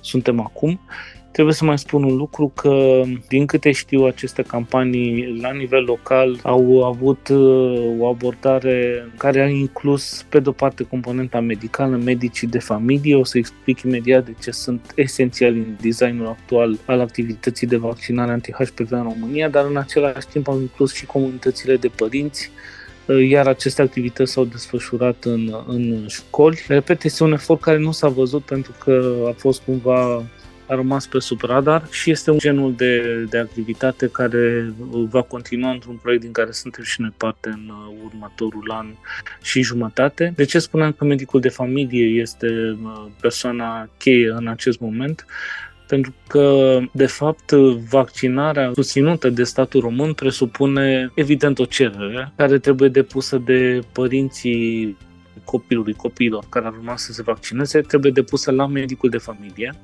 suntem 0.01 0.41
acum. 0.41 0.81
Trebuie 1.39 1.59
să 1.59 1.65
mai 1.65 1.79
spun 1.79 2.03
un 2.03 2.17
lucru 2.17 2.53
că, 2.55 3.03
din 3.29 3.47
câte 3.47 3.71
știu, 3.71 4.05
aceste 4.05 4.43
campanii 4.43 5.39
la 5.41 5.53
nivel 5.53 5.85
local 5.85 6.41
au 6.43 6.85
avut 6.85 7.29
uh, 7.29 7.95
o 7.99 8.07
abordare 8.07 9.09
care 9.17 9.41
a 9.41 9.49
inclus, 9.49 10.25
pe 10.29 10.41
de-o 10.41 10.53
parte, 10.53 10.85
componenta 10.85 11.41
medicală, 11.41 11.97
medicii 11.97 12.47
de 12.47 12.59
familie. 12.59 13.15
O 13.15 13.25
să 13.25 13.39
explic 13.39 13.81
imediat 13.81 14.25
de 14.25 14.35
ce 14.41 14.51
sunt 14.51 14.93
esențiali 14.95 15.59
în 15.59 15.77
designul 15.81 16.27
actual 16.27 16.79
al 16.85 17.01
activității 17.01 17.67
de 17.67 17.77
vaccinare 17.77 18.33
anti-HPV 18.33 18.93
în 18.93 19.03
România, 19.03 19.49
dar 19.49 19.65
în 19.65 19.77
același 19.77 20.27
timp 20.27 20.49
au 20.49 20.61
inclus 20.61 20.95
și 20.95 21.07
comunitățile 21.07 21.77
de 21.77 21.89
părinți, 21.89 22.51
uh, 23.07 23.29
iar 23.29 23.47
aceste 23.47 23.83
activități 23.83 24.33
s-au 24.33 24.45
desfășurat 24.45 25.25
în, 25.25 25.55
în 25.67 26.05
școli. 26.09 26.65
Repet, 26.69 27.05
este 27.05 27.23
un 27.23 27.33
efort 27.33 27.61
care 27.61 27.79
nu 27.79 27.93
s-a 27.93 28.09
văzut 28.09 28.43
pentru 28.43 28.73
că 28.79 29.15
a 29.29 29.35
fost 29.37 29.63
cumva 29.63 30.25
a 30.69 30.75
rămas 30.75 31.07
pe 31.07 31.19
sub 31.19 31.43
radar 31.43 31.87
și 31.91 32.11
este 32.11 32.31
un 32.31 32.39
genul 32.39 32.75
de, 32.75 33.25
de 33.31 33.39
activitate 33.39 34.09
care 34.09 34.73
va 34.91 35.23
continua 35.23 35.71
într-un 35.71 35.99
proiect 36.03 36.23
din 36.23 36.33
care 36.33 36.51
suntem 36.51 36.85
și 36.85 37.01
noi 37.01 37.13
parte 37.17 37.49
în 37.49 37.69
uh, 37.69 37.97
următorul 38.05 38.71
an 38.71 38.87
și 39.43 39.63
jumătate. 39.63 40.33
De 40.37 40.45
ce 40.45 40.59
spuneam 40.59 40.93
că 40.93 41.05
medicul 41.05 41.41
de 41.41 41.49
familie 41.49 42.21
este 42.21 42.79
uh, 42.83 43.07
persoana 43.21 43.89
cheie 43.99 44.31
în 44.37 44.49
acest 44.49 44.81
moment? 44.81 45.27
pentru 45.87 46.15
că, 46.27 46.79
de 46.93 47.07
fapt, 47.07 47.51
vaccinarea 47.91 48.71
susținută 48.75 49.31
de 49.31 49.45
statul 49.45 49.81
român 49.81 50.13
presupune, 50.13 51.13
evident, 51.15 51.59
o 51.59 51.65
cerere 51.65 52.33
care 52.37 52.59
trebuie 52.59 52.89
depusă 52.89 53.39
de 53.39 53.81
părinții 53.93 54.97
copilului, 55.45 55.93
copiilor 55.93 56.45
care 56.49 56.67
ar 56.67 56.73
urma 56.73 56.97
să 56.97 57.13
se 57.13 57.23
vaccineze, 57.23 57.81
trebuie 57.81 58.13
depusă 58.13 58.51
la 58.51 58.67
medicul 58.67 59.11
de 59.11 59.19
familie 59.19 59.75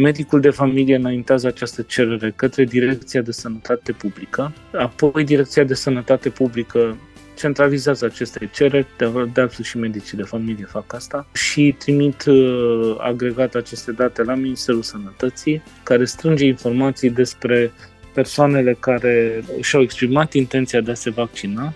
Medicul 0.00 0.40
de 0.40 0.50
familie 0.50 0.96
înaintează 0.96 1.46
această 1.46 1.82
cerere 1.82 2.32
către 2.36 2.64
Direcția 2.64 3.20
de 3.20 3.32
Sănătate 3.32 3.92
Publică, 3.92 4.52
apoi 4.72 5.24
Direcția 5.24 5.64
de 5.64 5.74
Sănătate 5.74 6.28
Publică 6.28 6.96
centralizează 7.36 8.04
aceste 8.04 8.50
cereri, 8.52 8.86
de, 8.98 9.10
de 9.32 9.40
altfel 9.40 9.64
și 9.64 9.78
medicii 9.78 10.16
de 10.16 10.22
familie 10.22 10.64
fac 10.64 10.94
asta, 10.94 11.26
și 11.34 11.74
trimit 11.78 12.24
uh, 12.24 12.96
agregat 12.98 13.54
aceste 13.54 13.92
date 13.92 14.22
la 14.22 14.34
Ministerul 14.34 14.82
Sănătății, 14.82 15.62
care 15.82 16.04
strânge 16.04 16.44
informații 16.44 17.10
despre 17.10 17.72
persoanele 18.14 18.76
care 18.80 19.44
și-au 19.60 19.82
exprimat 19.82 20.32
intenția 20.32 20.80
de 20.80 20.90
a 20.90 20.94
se 20.94 21.10
vaccina 21.10 21.74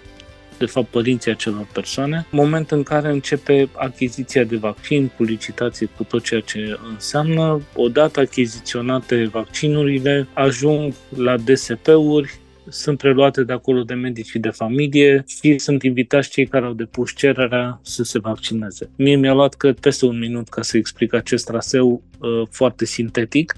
de 0.65 0.71
fapt 0.71 0.87
părinții 0.87 1.31
acelor 1.31 1.67
persoane, 1.73 2.27
moment 2.31 2.71
în 2.71 2.83
care 2.83 3.09
începe 3.09 3.69
achiziția 3.73 4.45
de 4.45 4.57
vaccin 4.57 5.11
cu 5.17 5.23
licitație, 5.23 5.89
cu 5.97 6.05
tot 6.05 6.23
ceea 6.23 6.41
ce 6.41 6.79
înseamnă. 6.93 7.61
Odată 7.75 8.21
achiziționate 8.21 9.25
vaccinurile, 9.25 10.27
ajung 10.35 10.93
la 11.17 11.37
DSP-uri, 11.37 12.41
sunt 12.69 12.99
preluate 12.99 13.43
de 13.45 13.53
acolo 13.53 13.83
de 13.83 13.95
medicii 13.95 14.41
de 14.41 14.49
familie 14.49 15.25
și 15.27 15.59
sunt 15.59 15.83
invitați 15.83 16.31
cei 16.31 16.47
care 16.47 16.65
au 16.65 16.73
depus 16.73 17.15
cererea 17.15 17.81
să 17.83 18.03
se 18.03 18.19
vaccineze. 18.19 18.91
Mie 18.97 19.17
mi-a 19.17 19.33
luat 19.33 19.55
că 19.55 19.73
peste 19.73 20.07
un 20.07 20.19
minut 20.19 20.49
ca 20.49 20.63
să 20.63 20.77
explic 20.77 21.15
acest 21.15 21.47
traseu 21.47 22.03
uh, 22.19 22.47
foarte 22.51 22.85
sintetic. 22.85 23.55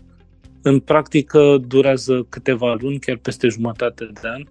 În 0.62 0.80
practică 0.80 1.62
durează 1.66 2.26
câteva 2.28 2.76
luni, 2.80 2.98
chiar 2.98 3.16
peste 3.16 3.48
jumătate 3.48 4.10
de 4.20 4.28
an, 4.28 4.42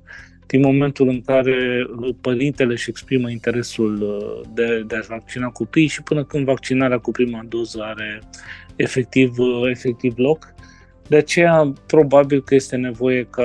din 0.47 0.61
momentul 0.61 1.07
în 1.07 1.21
care 1.21 1.87
părintele 2.21 2.71
își 2.71 2.89
exprimă 2.89 3.29
interesul 3.29 4.01
uh, 4.01 4.49
de, 4.53 4.83
de 4.87 4.95
a 4.95 5.05
vaccina 5.07 5.47
copiii 5.47 5.87
și 5.87 6.03
până 6.03 6.23
când 6.23 6.45
vaccinarea 6.45 6.97
cu 6.97 7.11
prima 7.11 7.45
doză 7.49 7.81
are 7.81 8.21
efectiv, 8.75 9.37
uh, 9.37 9.69
efectiv 9.69 10.17
loc. 10.17 10.53
De 11.07 11.15
aceea, 11.15 11.73
probabil 11.87 12.43
că 12.43 12.55
este 12.55 12.75
nevoie 12.75 13.27
ca 13.29 13.43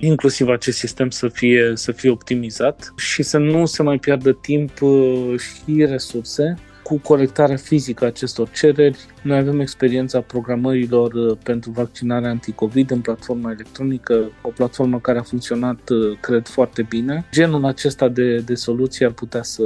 inclusiv 0.00 0.48
acest 0.48 0.78
sistem 0.78 1.10
să 1.10 1.28
fie, 1.28 1.70
să 1.74 1.92
fie 1.92 2.10
optimizat 2.10 2.92
și 2.96 3.22
să 3.22 3.38
nu 3.38 3.66
se 3.66 3.82
mai 3.82 3.98
piardă 3.98 4.32
timp 4.32 4.80
uh, 4.80 5.34
și 5.38 5.84
resurse 5.84 6.54
cu 6.90 6.98
colectarea 6.98 7.56
fizică 7.56 8.04
a 8.04 8.06
acestor 8.06 8.48
cereri. 8.50 8.98
Noi 9.22 9.38
avem 9.38 9.60
experiența 9.60 10.20
programărilor 10.20 11.12
uh, 11.12 11.36
pentru 11.42 11.70
vaccinarea 11.70 12.30
anticovid 12.30 12.90
în 12.90 13.00
platforma 13.00 13.50
electronică, 13.50 14.30
o 14.42 14.48
platformă 14.48 14.98
care 15.00 15.18
a 15.18 15.22
funcționat, 15.22 15.88
uh, 15.90 16.18
cred, 16.20 16.48
foarte 16.48 16.86
bine. 16.88 17.24
Genul 17.32 17.64
acesta 17.64 18.08
de, 18.08 18.36
de 18.36 18.54
soluție 18.54 19.06
ar 19.06 19.12
putea 19.12 19.42
să, 19.42 19.62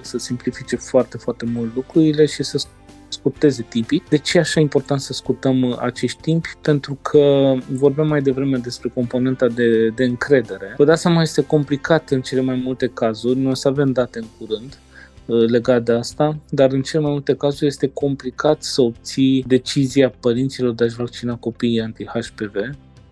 să 0.00 0.18
simplifice 0.18 0.76
foarte, 0.76 1.16
foarte 1.16 1.44
mult 1.54 1.74
lucrurile 1.74 2.26
și 2.26 2.42
să 2.42 2.66
scurteze 3.08 3.66
timpii. 3.68 4.02
De 4.08 4.18
ce 4.18 4.36
e 4.36 4.40
așa 4.40 4.60
important 4.60 5.00
să 5.00 5.12
scurtăm 5.12 5.62
uh, 5.62 5.76
acești 5.80 6.20
timpi? 6.20 6.48
Pentru 6.62 6.98
că 7.02 7.54
vorbim 7.72 8.06
mai 8.06 8.22
devreme 8.22 8.56
despre 8.56 8.90
componenta 8.94 9.46
de, 9.46 9.88
de 9.88 10.04
încredere. 10.04 10.74
Vă 10.76 10.84
dați 10.84 11.02
seama, 11.02 11.22
este 11.22 11.44
complicat 11.46 12.10
în 12.10 12.20
cele 12.20 12.40
mai 12.40 12.60
multe 12.64 12.86
cazuri. 12.86 13.38
Noi 13.38 13.50
o 13.50 13.54
să 13.54 13.68
avem 13.68 13.92
date 13.92 14.18
în 14.18 14.26
curând 14.38 14.78
Uh, 14.87 14.87
legat 15.28 15.82
de 15.84 15.92
asta, 15.92 16.38
dar 16.50 16.72
în 16.72 16.82
cel 16.82 17.00
mai 17.00 17.10
multe 17.10 17.34
cazuri 17.34 17.66
este 17.66 17.86
complicat 17.88 18.62
să 18.62 18.82
obții 18.82 19.44
decizia 19.46 20.10
părinților 20.20 20.74
de 20.74 20.84
a-și 20.84 20.96
vaccina 20.96 21.36
copiii 21.36 21.80
anti-HPV 21.80 22.54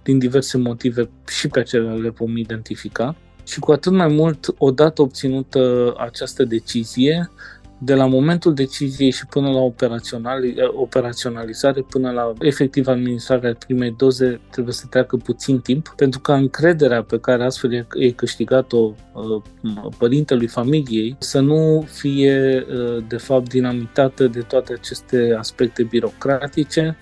din 0.03 0.19
diverse 0.19 0.59
motive 0.59 1.09
și 1.29 1.49
pe 1.49 1.59
acelea 1.59 1.95
le 1.95 2.09
vom 2.09 2.37
identifica. 2.37 3.17
Și 3.47 3.59
cu 3.61 3.73
atât 3.73 3.93
mai 3.93 4.09
mult, 4.09 4.55
odată 4.59 5.03
obținută 5.03 5.95
această 5.99 6.45
decizie, 6.45 7.31
de 7.79 7.95
la 7.95 8.07
momentul 8.07 8.55
deciziei 8.55 9.11
și 9.11 9.27
până 9.27 9.51
la 9.51 9.61
operaționalizare, 10.75 11.81
până 11.81 12.11
la 12.11 12.33
efectiv 12.39 12.87
administrarea 12.87 13.57
primei 13.67 13.95
doze, 13.97 14.41
trebuie 14.51 14.75
să 14.75 14.87
treacă 14.91 15.17
puțin 15.17 15.61
timp, 15.61 15.93
pentru 15.97 16.21
că 16.21 16.33
încrederea 16.33 17.03
pe 17.03 17.19
care 17.19 17.45
astfel 17.45 17.87
e 17.99 18.11
câștigat-o 18.11 18.93
uh, 19.13 19.43
părintelui 19.99 20.47
familiei 20.47 21.17
să 21.19 21.41
nu 21.41 21.87
fie 21.93 22.67
uh, 22.69 23.05
de 23.09 23.17
fapt 23.17 23.49
dinamitată 23.49 24.27
de 24.27 24.41
toate 24.41 24.73
aceste 24.73 25.35
aspecte 25.39 25.83
birocratice 25.83 26.97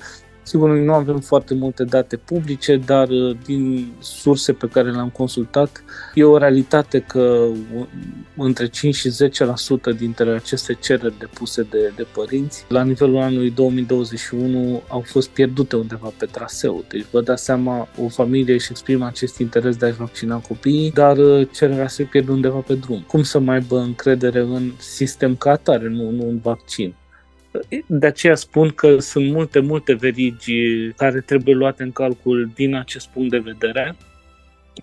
Sigur, 0.46 0.68
noi 0.68 0.84
nu 0.84 0.92
avem 0.92 1.18
foarte 1.20 1.54
multe 1.54 1.84
date 1.84 2.16
publice, 2.16 2.76
dar 2.76 3.08
uh, 3.08 3.36
din 3.44 3.92
surse 3.98 4.52
pe 4.52 4.68
care 4.68 4.90
le-am 4.90 5.08
consultat, 5.08 5.84
e 6.14 6.24
o 6.24 6.36
realitate 6.36 7.00
că 7.00 7.46
între 8.36 8.68
5 8.68 8.94
și 8.94 9.10
10% 9.94 9.96
dintre 9.96 10.30
aceste 10.30 10.74
cereri 10.74 11.18
depuse 11.18 11.62
de, 11.62 11.92
de 11.96 12.06
părinți, 12.14 12.64
la 12.68 12.82
nivelul 12.82 13.16
anului 13.16 13.50
2021, 13.50 14.82
au 14.88 15.00
fost 15.00 15.28
pierdute 15.28 15.76
undeva 15.76 16.12
pe 16.18 16.26
traseu. 16.26 16.84
Deci 16.88 17.06
vă 17.10 17.20
dați 17.20 17.44
seama, 17.44 17.88
o 18.04 18.08
familie 18.08 18.54
își 18.54 18.70
exprimă 18.70 19.06
acest 19.06 19.38
interes 19.38 19.76
de 19.76 19.86
a-și 19.86 19.96
vaccina 19.96 20.38
copiii, 20.38 20.90
dar 20.90 21.16
uh, 21.16 21.48
cererea 21.52 21.88
se 21.88 22.02
pierde 22.02 22.32
undeva 22.32 22.58
pe 22.58 22.74
drum. 22.74 23.04
Cum 23.06 23.22
să 23.22 23.38
mai 23.38 23.54
aibă 23.54 23.78
încredere 23.78 24.40
în 24.40 24.72
sistem 24.78 25.36
ca 25.36 25.50
atare, 25.50 25.88
nu, 25.88 26.10
nu 26.10 26.28
în 26.28 26.38
vaccin? 26.42 26.94
De 27.86 28.06
aceea 28.06 28.34
spun 28.34 28.68
că 28.68 28.98
sunt 28.98 29.30
multe, 29.30 29.60
multe 29.60 29.94
verigi 29.94 30.90
care 30.96 31.20
trebuie 31.20 31.54
luate 31.54 31.82
în 31.82 31.92
calcul 31.92 32.50
din 32.54 32.74
acest 32.74 33.08
punct 33.08 33.30
de 33.30 33.38
vedere 33.38 33.96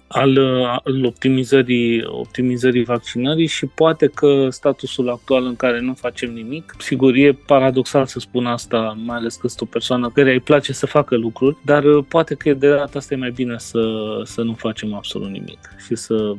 al, 0.08 0.38
al 0.84 1.06
optimizării, 1.06 2.04
optimizării 2.06 2.84
vaccinării 2.84 3.48
și 3.48 3.66
poate 3.66 4.08
că 4.08 4.48
statusul 4.50 5.10
actual 5.10 5.46
în 5.46 5.56
care 5.56 5.80
nu 5.80 5.94
facem 5.94 6.34
nimic, 6.34 6.75
sigur 6.80 7.16
e 7.16 7.32
paradoxal 7.46 8.06
să 8.06 8.20
spun 8.20 8.46
asta, 8.46 8.98
mai 9.06 9.18
ales 9.18 9.36
că 9.36 9.48
sunt 9.48 9.62
o 9.62 9.66
persoană 9.66 10.10
care 10.10 10.32
îi 10.32 10.40
place 10.40 10.74
să 10.74 10.86
facă 10.86 11.16
lucruri, 11.16 11.58
dar 11.66 11.84
poate 12.08 12.36
că 12.36 12.54
de 12.54 12.70
data 12.70 12.98
asta 12.98 13.13
e 13.13 13.18
mai 13.18 13.32
bine 13.32 13.56
să, 13.58 13.82
să 14.24 14.42
nu 14.42 14.54
facem 14.54 14.94
absolut 14.94 15.30
nimic 15.30 15.60
și 15.86 15.96
să 15.96 16.34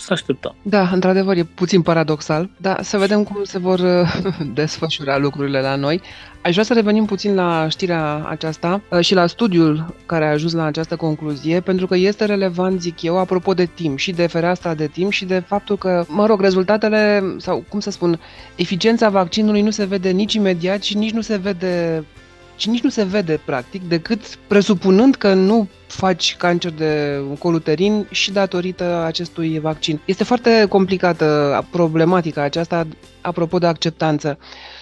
să 0.00 0.12
așteptăm. 0.12 0.54
Da, 0.62 0.88
într-adevăr, 0.92 1.36
e 1.36 1.44
puțin 1.44 1.82
paradoxal, 1.82 2.50
dar 2.56 2.82
să 2.82 2.98
vedem 2.98 3.22
cum 3.24 3.44
se 3.44 3.58
vor 3.58 3.80
desfășura 4.54 5.18
lucrurile 5.18 5.60
la 5.60 5.76
noi. 5.76 6.00
Aș 6.44 6.52
vrea 6.52 6.64
să 6.64 6.72
revenim 6.72 7.04
puțin 7.04 7.34
la 7.34 7.68
știrea 7.68 8.26
aceasta 8.28 8.80
uh, 8.90 9.00
și 9.00 9.14
la 9.14 9.26
studiul 9.26 9.94
care 10.06 10.24
a 10.26 10.30
ajuns 10.30 10.52
la 10.52 10.64
această 10.64 10.96
concluzie, 10.96 11.60
pentru 11.60 11.86
că 11.86 11.96
este 11.96 12.24
relevant, 12.24 12.80
zic 12.80 13.02
eu, 13.02 13.18
apropo 13.18 13.54
de 13.54 13.64
timp 13.64 13.98
și 13.98 14.12
de 14.12 14.26
fereastra 14.26 14.74
de 14.74 14.86
timp 14.86 15.12
și 15.12 15.24
de 15.24 15.38
faptul 15.38 15.76
că, 15.76 16.04
mă 16.08 16.26
rog, 16.26 16.40
rezultatele, 16.40 17.22
sau 17.38 17.64
cum 17.68 17.80
să 17.80 17.90
spun, 17.90 18.20
eficiența 18.54 19.08
vaccinului 19.08 19.62
nu 19.62 19.70
se 19.70 19.84
vede 19.84 20.10
nici 20.10 20.34
imediat 20.34 20.82
și 20.82 20.96
nici 20.96 21.12
nu 21.12 21.20
se 21.20 21.36
vede 21.36 22.04
și 22.56 22.68
nici 22.68 22.82
nu 22.82 22.90
se 22.90 23.04
vede, 23.04 23.40
practic, 23.44 23.82
decât 23.88 24.38
presupunând 24.46 25.14
că 25.14 25.34
nu 25.34 25.68
faci 25.86 26.36
cancer 26.36 26.72
de 26.72 27.20
coluterin 27.38 28.06
și 28.10 28.32
datorită 28.32 29.02
acestui 29.06 29.58
vaccin. 29.58 30.00
Este 30.04 30.24
foarte 30.24 30.66
complicată 30.68 31.66
problematica 31.70 32.42
aceasta 32.42 32.86
apropo 33.20 33.58
de 33.58 33.66
acceptanță. 33.66 34.38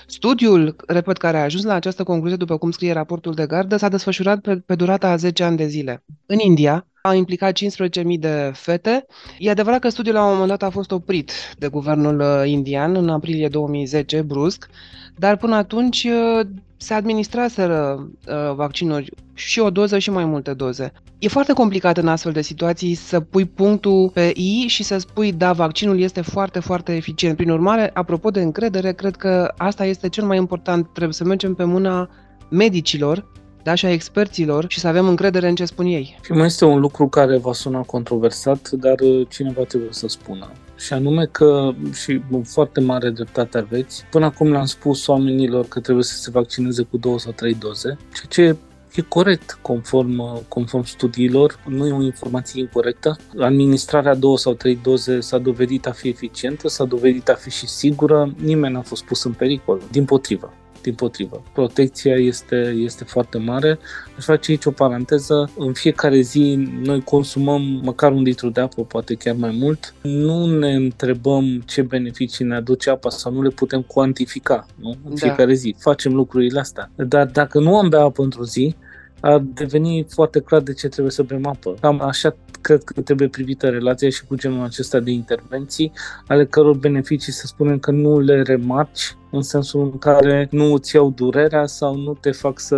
Studiul, 0.06 0.76
repet, 0.86 1.16
care 1.16 1.36
a 1.36 1.42
ajuns 1.42 1.64
la 1.64 1.74
această 1.74 2.02
concluzie, 2.02 2.36
după 2.36 2.56
cum 2.56 2.70
scrie 2.70 2.92
raportul 2.92 3.34
de 3.34 3.46
gardă, 3.46 3.76
s-a 3.76 3.88
desfășurat 3.88 4.40
pe, 4.40 4.56
pe 4.56 4.74
durata 4.74 5.08
a 5.08 5.16
10 5.16 5.42
ani 5.44 5.56
de 5.56 5.66
zile. 5.66 6.02
În 6.32 6.38
India, 6.38 6.86
a 7.02 7.14
implicat 7.14 7.58
15.000 7.58 8.18
de 8.18 8.50
fete. 8.54 9.06
E 9.38 9.50
adevărat 9.50 9.80
că 9.80 9.88
studiul 9.88 10.14
la 10.14 10.24
un 10.24 10.30
moment 10.30 10.48
dat 10.48 10.62
a 10.62 10.70
fost 10.70 10.90
oprit 10.90 11.32
de 11.58 11.68
guvernul 11.68 12.20
uh, 12.20 12.50
indian 12.50 12.96
în 12.96 13.08
aprilie 13.08 13.48
2010, 13.48 14.22
brusc, 14.22 14.68
dar 15.16 15.36
până 15.36 15.54
atunci 15.54 16.04
uh, 16.04 16.46
se 16.76 16.94
administraseră 16.94 18.08
uh, 18.26 18.54
vaccinuri 18.54 19.10
și 19.34 19.60
o 19.60 19.70
doză 19.70 19.98
și 19.98 20.10
mai 20.10 20.24
multe 20.24 20.52
doze. 20.52 20.92
E 21.18 21.28
foarte 21.28 21.52
complicat 21.52 21.96
în 21.96 22.08
astfel 22.08 22.32
de 22.32 22.42
situații 22.42 22.94
să 22.94 23.20
pui 23.20 23.44
punctul 23.44 24.10
pe 24.14 24.32
I 24.34 24.64
și 24.66 24.82
să 24.82 24.98
spui 24.98 25.32
da, 25.32 25.52
vaccinul 25.52 26.00
este 26.00 26.20
foarte, 26.20 26.60
foarte 26.60 26.94
eficient. 26.94 27.36
Prin 27.36 27.50
urmare, 27.50 27.90
apropo 27.94 28.30
de 28.30 28.40
încredere, 28.40 28.92
cred 28.92 29.16
că 29.16 29.52
asta 29.56 29.84
este 29.84 30.08
cel 30.08 30.24
mai 30.24 30.36
important. 30.36 30.88
Trebuie 30.92 31.14
să 31.14 31.24
mergem 31.24 31.54
pe 31.54 31.64
mâna 31.64 32.10
medicilor 32.48 33.30
da, 33.62 33.74
și 33.74 33.86
a 33.86 33.92
experților 33.92 34.64
și 34.68 34.80
să 34.80 34.86
avem 34.86 35.08
încredere 35.08 35.48
în 35.48 35.54
ce 35.54 35.64
spun 35.64 35.86
ei. 35.86 36.18
Și 36.24 36.32
mai 36.32 36.46
este 36.46 36.64
un 36.64 36.80
lucru 36.80 37.08
care 37.08 37.36
va 37.36 37.52
suna 37.52 37.80
controversat, 37.80 38.70
dar 38.70 39.00
uh, 39.00 39.26
cineva 39.28 39.62
trebuie 39.62 39.92
să 39.92 40.08
spună. 40.08 40.52
Și 40.76 40.92
anume 40.92 41.24
că, 41.24 41.72
și 42.02 42.20
foarte 42.44 42.80
mare 42.80 43.10
dreptate 43.10 43.58
aveți, 43.58 44.04
până 44.10 44.24
acum 44.24 44.50
le-am 44.50 44.64
spus 44.64 45.06
oamenilor 45.06 45.66
că 45.66 45.80
trebuie 45.80 46.04
să 46.04 46.16
se 46.16 46.30
vaccineze 46.30 46.82
cu 46.82 46.96
două 46.96 47.18
sau 47.18 47.32
trei 47.32 47.54
doze, 47.54 47.96
ceea 48.12 48.54
ce 48.54 48.56
e 48.94 49.02
corect 49.08 49.58
conform, 49.62 50.46
conform 50.48 50.84
studiilor, 50.84 51.58
nu 51.66 51.86
e 51.86 51.92
o 51.92 52.02
informație 52.02 52.60
incorrectă. 52.60 53.16
Administrarea 53.38 54.14
două 54.14 54.38
sau 54.38 54.54
trei 54.54 54.78
doze 54.82 55.20
s-a 55.20 55.38
dovedit 55.38 55.86
a 55.86 55.90
fi 55.90 56.08
eficientă, 56.08 56.68
s-a 56.68 56.84
dovedit 56.84 57.28
a 57.28 57.34
fi 57.34 57.50
și 57.50 57.68
sigură, 57.68 58.34
nimeni 58.42 58.74
n-a 58.74 58.80
fost 58.80 59.04
pus 59.04 59.24
în 59.24 59.32
pericol, 59.32 59.80
din 59.90 60.04
potrivă 60.04 60.52
din 60.82 60.94
potrivă. 60.94 61.42
Protecția 61.52 62.14
este, 62.14 62.74
este 62.76 63.04
foarte 63.04 63.38
mare. 63.38 63.78
Aș 64.16 64.24
face 64.24 64.50
aici 64.50 64.64
o 64.64 64.70
paranteză. 64.70 65.50
În 65.56 65.72
fiecare 65.72 66.20
zi 66.20 66.68
noi 66.82 67.02
consumăm 67.02 67.80
măcar 67.82 68.12
un 68.12 68.22
litru 68.22 68.50
de 68.50 68.60
apă, 68.60 68.84
poate 68.84 69.14
chiar 69.14 69.34
mai 69.34 69.56
mult. 69.60 69.94
Nu 70.02 70.58
ne 70.58 70.74
întrebăm 70.74 71.62
ce 71.66 71.82
beneficii 71.82 72.44
ne 72.44 72.54
aduce 72.54 72.90
apa 72.90 73.10
sau 73.10 73.32
nu 73.32 73.42
le 73.42 73.48
putem 73.48 73.82
cuantifica 73.82 74.66
nu? 74.74 74.88
în 74.88 75.10
da. 75.10 75.16
fiecare 75.16 75.54
zi. 75.54 75.74
Facem 75.78 76.14
lucrurile 76.14 76.60
astea. 76.60 76.90
Dar 76.96 77.26
dacă 77.26 77.58
nu 77.58 77.78
am 77.78 77.88
bea 77.88 78.00
apă 78.00 78.22
într-o 78.22 78.44
zi, 78.44 78.76
ar 79.22 79.38
deveni 79.38 80.06
foarte 80.08 80.40
clar 80.40 80.60
de 80.60 80.72
ce 80.72 80.88
trebuie 80.88 81.12
să 81.12 81.22
bem 81.22 81.46
apă. 81.46 81.74
Cam 81.80 82.00
așa 82.00 82.36
cred 82.60 82.82
că 82.82 83.00
trebuie 83.00 83.28
privită 83.28 83.68
relația 83.68 84.08
și 84.08 84.24
cu 84.24 84.34
genul 84.34 84.64
acesta 84.64 85.00
de 85.00 85.10
intervenții, 85.10 85.92
ale 86.26 86.46
căror 86.46 86.76
beneficii 86.76 87.32
să 87.32 87.46
spunem 87.46 87.78
că 87.78 87.90
nu 87.90 88.20
le 88.20 88.42
remarci 88.42 89.16
în 89.30 89.42
sensul 89.42 89.80
în 89.80 89.98
care 89.98 90.48
nu 90.50 90.72
îți 90.72 90.96
iau 90.96 91.10
durerea 91.10 91.66
sau 91.66 91.96
nu 91.96 92.14
te 92.20 92.30
fac 92.30 92.58
să, 92.58 92.76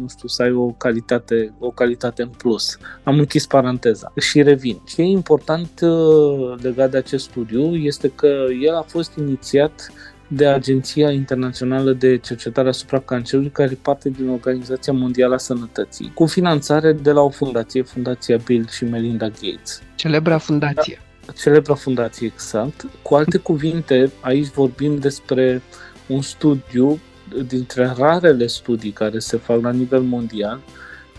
nu 0.00 0.08
știu, 0.08 0.28
să 0.28 0.42
ai 0.42 0.52
o 0.52 0.66
calitate, 0.66 1.54
o 1.58 1.70
calitate 1.70 2.22
în 2.22 2.28
plus. 2.28 2.78
Am 3.02 3.18
închis 3.18 3.46
paranteza 3.46 4.12
și 4.16 4.42
revin. 4.42 4.80
Ce 4.86 5.02
e 5.02 5.04
important 5.04 5.80
uh, 5.80 6.54
legat 6.62 6.90
de 6.90 6.96
acest 6.96 7.24
studiu 7.24 7.74
este 7.74 8.08
că 8.08 8.44
el 8.60 8.74
a 8.74 8.82
fost 8.82 9.16
inițiat 9.16 9.92
de 10.28 10.46
Agenția 10.46 11.10
Internațională 11.10 11.92
de 11.92 12.16
Cercetare 12.16 12.68
asupra 12.68 13.00
Cancerului, 13.00 13.50
care 13.50 13.78
parte 13.82 14.08
din 14.08 14.28
Organizația 14.28 14.92
Mondială 14.92 15.34
a 15.34 15.38
Sănătății, 15.38 16.10
cu 16.14 16.26
finanțare 16.26 16.92
de 16.92 17.10
la 17.10 17.20
o 17.20 17.28
fundație, 17.28 17.82
Fundația 17.82 18.36
Bill 18.36 18.68
și 18.68 18.84
Melinda 18.84 19.26
Gates. 19.28 19.82
Celebra 19.94 20.38
fundație. 20.38 21.00
Da, 21.26 21.32
celebra 21.32 21.74
fundație, 21.74 22.26
exact. 22.26 22.86
Cu 23.02 23.14
alte 23.14 23.38
cuvinte, 23.38 24.10
aici 24.20 24.46
vorbim 24.46 24.98
despre 24.98 25.62
un 26.06 26.20
studiu 26.20 27.00
dintre 27.46 27.92
rarele 27.96 28.46
studii 28.46 28.90
care 28.90 29.18
se 29.18 29.36
fac 29.36 29.62
la 29.62 29.70
nivel 29.70 30.00
mondial, 30.00 30.60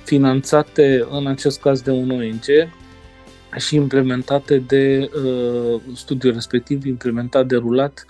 finanțate 0.04 1.06
în 1.10 1.28
acest 1.28 1.60
caz 1.60 1.82
de 1.82 1.92
un 1.92 2.10
ONG 2.10 2.70
și 3.58 3.76
implementate 3.76 4.58
de 4.58 5.10
uh, 5.24 5.82
studiul 5.96 6.34
respectiv, 6.34 6.86
implementat, 6.86 7.46
derulat 7.46 8.06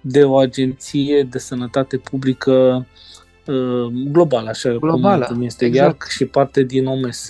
de 0.00 0.24
o 0.24 0.36
agenție 0.36 1.22
de 1.22 1.38
sănătate 1.38 1.96
publică 1.96 2.86
uh, 3.46 3.86
globală, 4.10 4.48
așa 4.48 4.70
globală, 4.70 5.24
cum 5.24 5.42
este 5.42 5.64
exact. 5.64 5.86
IARC 5.86 6.08
și 6.08 6.24
parte 6.24 6.62
din 6.62 6.86
OMS, 6.86 7.28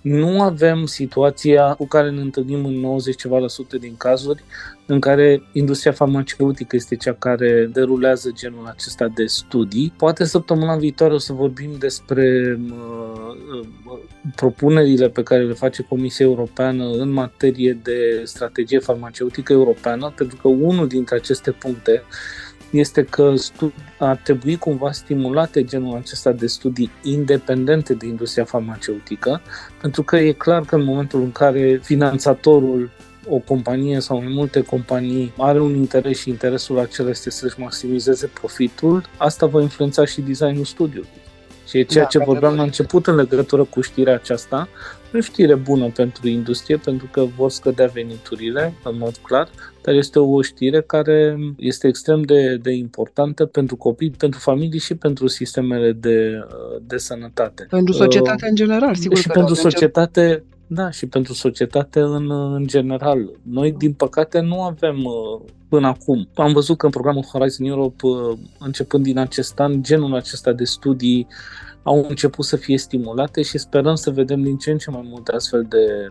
nu 0.00 0.42
avem 0.42 0.86
situația 0.86 1.74
cu 1.74 1.86
care 1.86 2.10
ne 2.10 2.20
întâlnim 2.20 2.64
în 2.64 2.74
90 2.74 3.16
ceva 3.16 3.38
la 3.38 3.48
sută 3.48 3.76
din 3.78 3.94
cazuri 3.96 4.44
în 4.86 5.00
care 5.00 5.42
industria 5.52 5.92
farmaceutică 5.92 6.76
este 6.76 6.96
cea 6.96 7.12
care 7.12 7.68
derulează 7.72 8.30
genul 8.34 8.66
acesta 8.66 9.08
de 9.14 9.26
studii. 9.26 9.92
Poate 9.96 10.24
săptămâna 10.24 10.76
viitoare 10.76 11.14
o 11.14 11.18
să 11.18 11.32
vorbim 11.32 11.70
despre 11.78 12.58
uh, 12.70 13.60
uh, 13.60 13.98
propunerile 14.34 15.08
pe 15.08 15.22
care 15.22 15.42
le 15.44 15.52
face 15.52 15.82
Comisia 15.82 16.26
Europeană 16.26 16.84
în 16.90 17.10
materie 17.10 17.78
de 17.82 18.22
strategie 18.24 18.78
farmaceutică 18.78 19.52
europeană, 19.52 20.12
pentru 20.16 20.38
că 20.42 20.48
unul 20.48 20.86
dintre 20.86 21.16
aceste 21.16 21.50
puncte 21.50 22.02
este 22.70 23.04
că 23.04 23.34
ar 23.98 24.16
trebui 24.16 24.56
cumva 24.56 24.92
stimulate 24.92 25.64
genul 25.64 25.96
acesta 25.96 26.32
de 26.32 26.46
studii 26.46 26.90
independente 27.02 27.94
de 27.94 28.06
industria 28.06 28.44
farmaceutică, 28.44 29.40
pentru 29.80 30.02
că 30.02 30.16
e 30.16 30.32
clar 30.32 30.62
că 30.62 30.74
în 30.74 30.84
momentul 30.84 31.20
în 31.20 31.32
care 31.32 31.80
finanțatorul 31.82 32.90
o 33.28 33.36
companie 33.36 34.00
sau 34.00 34.22
mai 34.22 34.32
multe 34.32 34.60
companii 34.60 35.32
are 35.36 35.60
un 35.60 35.74
interes 35.74 36.18
și 36.18 36.28
interesul 36.28 36.78
acela 36.78 37.08
este 37.08 37.30
să-și 37.30 37.60
maximizeze 37.60 38.26
profitul, 38.26 39.04
asta 39.16 39.46
va 39.46 39.60
influența 39.60 40.04
și 40.04 40.20
designul 40.20 40.64
studiului. 40.64 41.08
Și 41.68 41.78
e 41.78 41.82
ceea 41.82 42.04
da, 42.04 42.10
ce 42.10 42.18
vorbeam 42.18 42.54
la 42.54 42.62
început 42.62 43.06
în 43.06 43.14
legătură 43.14 43.64
cu 43.64 43.80
știrea 43.80 44.14
aceasta, 44.14 44.68
nu 45.10 45.20
știre 45.20 45.54
bună 45.54 45.90
pentru 45.94 46.28
industrie, 46.28 46.76
pentru 46.76 47.08
că 47.10 47.24
vor 47.36 47.50
scădea 47.50 47.86
veniturile, 47.86 48.74
în 48.84 48.98
mod 48.98 49.16
clar, 49.16 49.48
dar 49.88 49.96
este 49.96 50.18
o 50.18 50.42
știre 50.42 50.82
care 50.82 51.36
este 51.56 51.86
extrem 51.86 52.22
de, 52.22 52.56
de 52.56 52.70
importantă 52.72 53.46
pentru 53.46 53.76
copii, 53.76 54.10
pentru 54.10 54.40
familii 54.40 54.78
și 54.78 54.94
pentru 54.94 55.26
sistemele 55.26 55.92
de, 55.92 56.46
de 56.86 56.96
sănătate. 56.96 57.66
Pentru 57.70 57.92
societate 57.92 58.44
uh, 58.44 58.48
în 58.48 58.54
general, 58.54 58.94
sigur. 58.94 59.16
Și 59.16 59.26
că 59.26 59.32
pentru 59.32 59.54
societate, 59.54 60.44
da, 60.66 60.90
și 60.90 61.06
pentru 61.06 61.32
societate 61.32 62.00
în, 62.00 62.30
în 62.30 62.66
general. 62.66 63.30
Noi, 63.42 63.72
din 63.72 63.92
păcate, 63.92 64.40
nu 64.40 64.62
avem 64.62 65.04
uh, 65.04 65.40
până 65.68 65.86
acum. 65.86 66.28
Am 66.34 66.52
văzut 66.52 66.76
că 66.76 66.84
în 66.84 66.92
programul 66.92 67.24
Horizon 67.32 67.66
Europe, 67.66 68.06
uh, 68.06 68.38
începând 68.58 69.04
din 69.04 69.18
acest 69.18 69.60
an, 69.60 69.82
genul 69.82 70.14
acesta 70.14 70.52
de 70.52 70.64
studii 70.64 71.26
au 71.82 72.06
început 72.08 72.44
să 72.44 72.56
fie 72.56 72.78
stimulate 72.78 73.42
și 73.42 73.58
sperăm 73.58 73.94
să 73.94 74.10
vedem 74.10 74.42
din 74.42 74.56
ce 74.56 74.70
în 74.70 74.78
ce 74.78 74.90
mai 74.90 75.06
multe 75.10 75.32
astfel 75.32 75.66
de, 75.68 76.08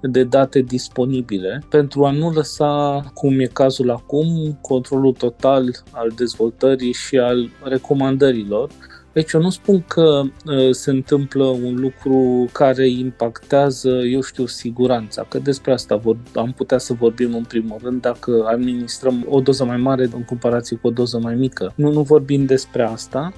de 0.00 0.24
date 0.24 0.60
disponibile 0.60 1.62
pentru 1.68 2.04
a 2.04 2.10
nu 2.10 2.32
lăsa, 2.32 3.04
cum 3.14 3.40
e 3.40 3.44
cazul 3.44 3.90
acum, 3.90 4.58
controlul 4.60 5.12
total 5.12 5.70
al 5.90 6.12
dezvoltării 6.16 6.92
și 6.92 7.18
al 7.18 7.50
recomandărilor 7.62 8.70
Deci 9.16 9.32
eu 9.32 9.40
nu 9.40 9.50
spun 9.50 9.84
că 9.88 10.22
uh, 10.22 10.70
se 10.70 10.90
întâmplă 10.90 11.44
un 11.44 11.74
lucru 11.74 12.48
care 12.52 12.88
impactează, 12.88 13.88
eu 13.88 14.20
știu, 14.20 14.46
siguranța, 14.46 15.26
că 15.28 15.38
despre 15.38 15.72
asta 15.72 15.96
vor, 15.96 16.16
am 16.34 16.52
putea 16.52 16.78
să 16.78 16.92
vorbim 16.92 17.34
în 17.34 17.44
primul 17.44 17.78
rând 17.82 18.00
dacă 18.00 18.44
administrăm 18.46 19.26
o 19.28 19.40
doză 19.40 19.64
mai 19.64 19.76
mare 19.76 20.08
în 20.12 20.24
comparație 20.24 20.76
cu 20.76 20.86
o 20.86 20.90
doză 20.90 21.18
mai 21.18 21.34
mică. 21.34 21.72
Nu, 21.76 21.92
nu 21.92 22.02
vorbim 22.02 22.44
despre 22.44 22.82
asta, 22.82 23.32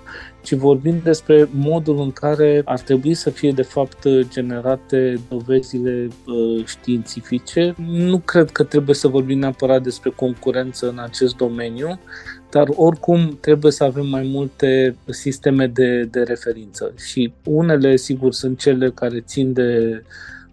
ci 0.49 0.55
vorbim 0.55 1.01
despre 1.03 1.49
modul 1.51 2.01
în 2.01 2.13
care 2.13 2.63
ar 2.65 2.81
trebui 2.81 3.15
să 3.15 3.31
fie 3.31 3.53
de 3.53 3.63
fapt 3.63 4.09
generate 4.29 5.21
dovezile 5.29 6.09
uh, 6.27 6.65
științifice. 6.65 7.75
Nu 7.87 8.19
cred 8.19 8.51
că 8.51 8.63
trebuie 8.63 8.95
să 8.95 9.09
vorbim 9.09 9.39
neapărat 9.39 9.83
despre 9.83 10.11
concurență 10.11 10.89
în 10.89 10.99
acest 10.99 11.37
domeniu, 11.37 12.01
dar 12.51 12.69
oricum 12.77 13.39
trebuie 13.41 13.73
să 13.73 13.85
avem 13.85 14.07
mai 14.07 14.29
multe 14.33 14.97
sisteme 15.07 15.67
de, 15.67 16.03
de 16.03 16.23
referință 16.23 16.93
și 16.97 17.33
unele, 17.45 17.97
sigur, 17.97 18.33
sunt 18.33 18.59
cele 18.59 18.91
care 18.91 19.21
țin 19.21 19.53
de 19.53 20.03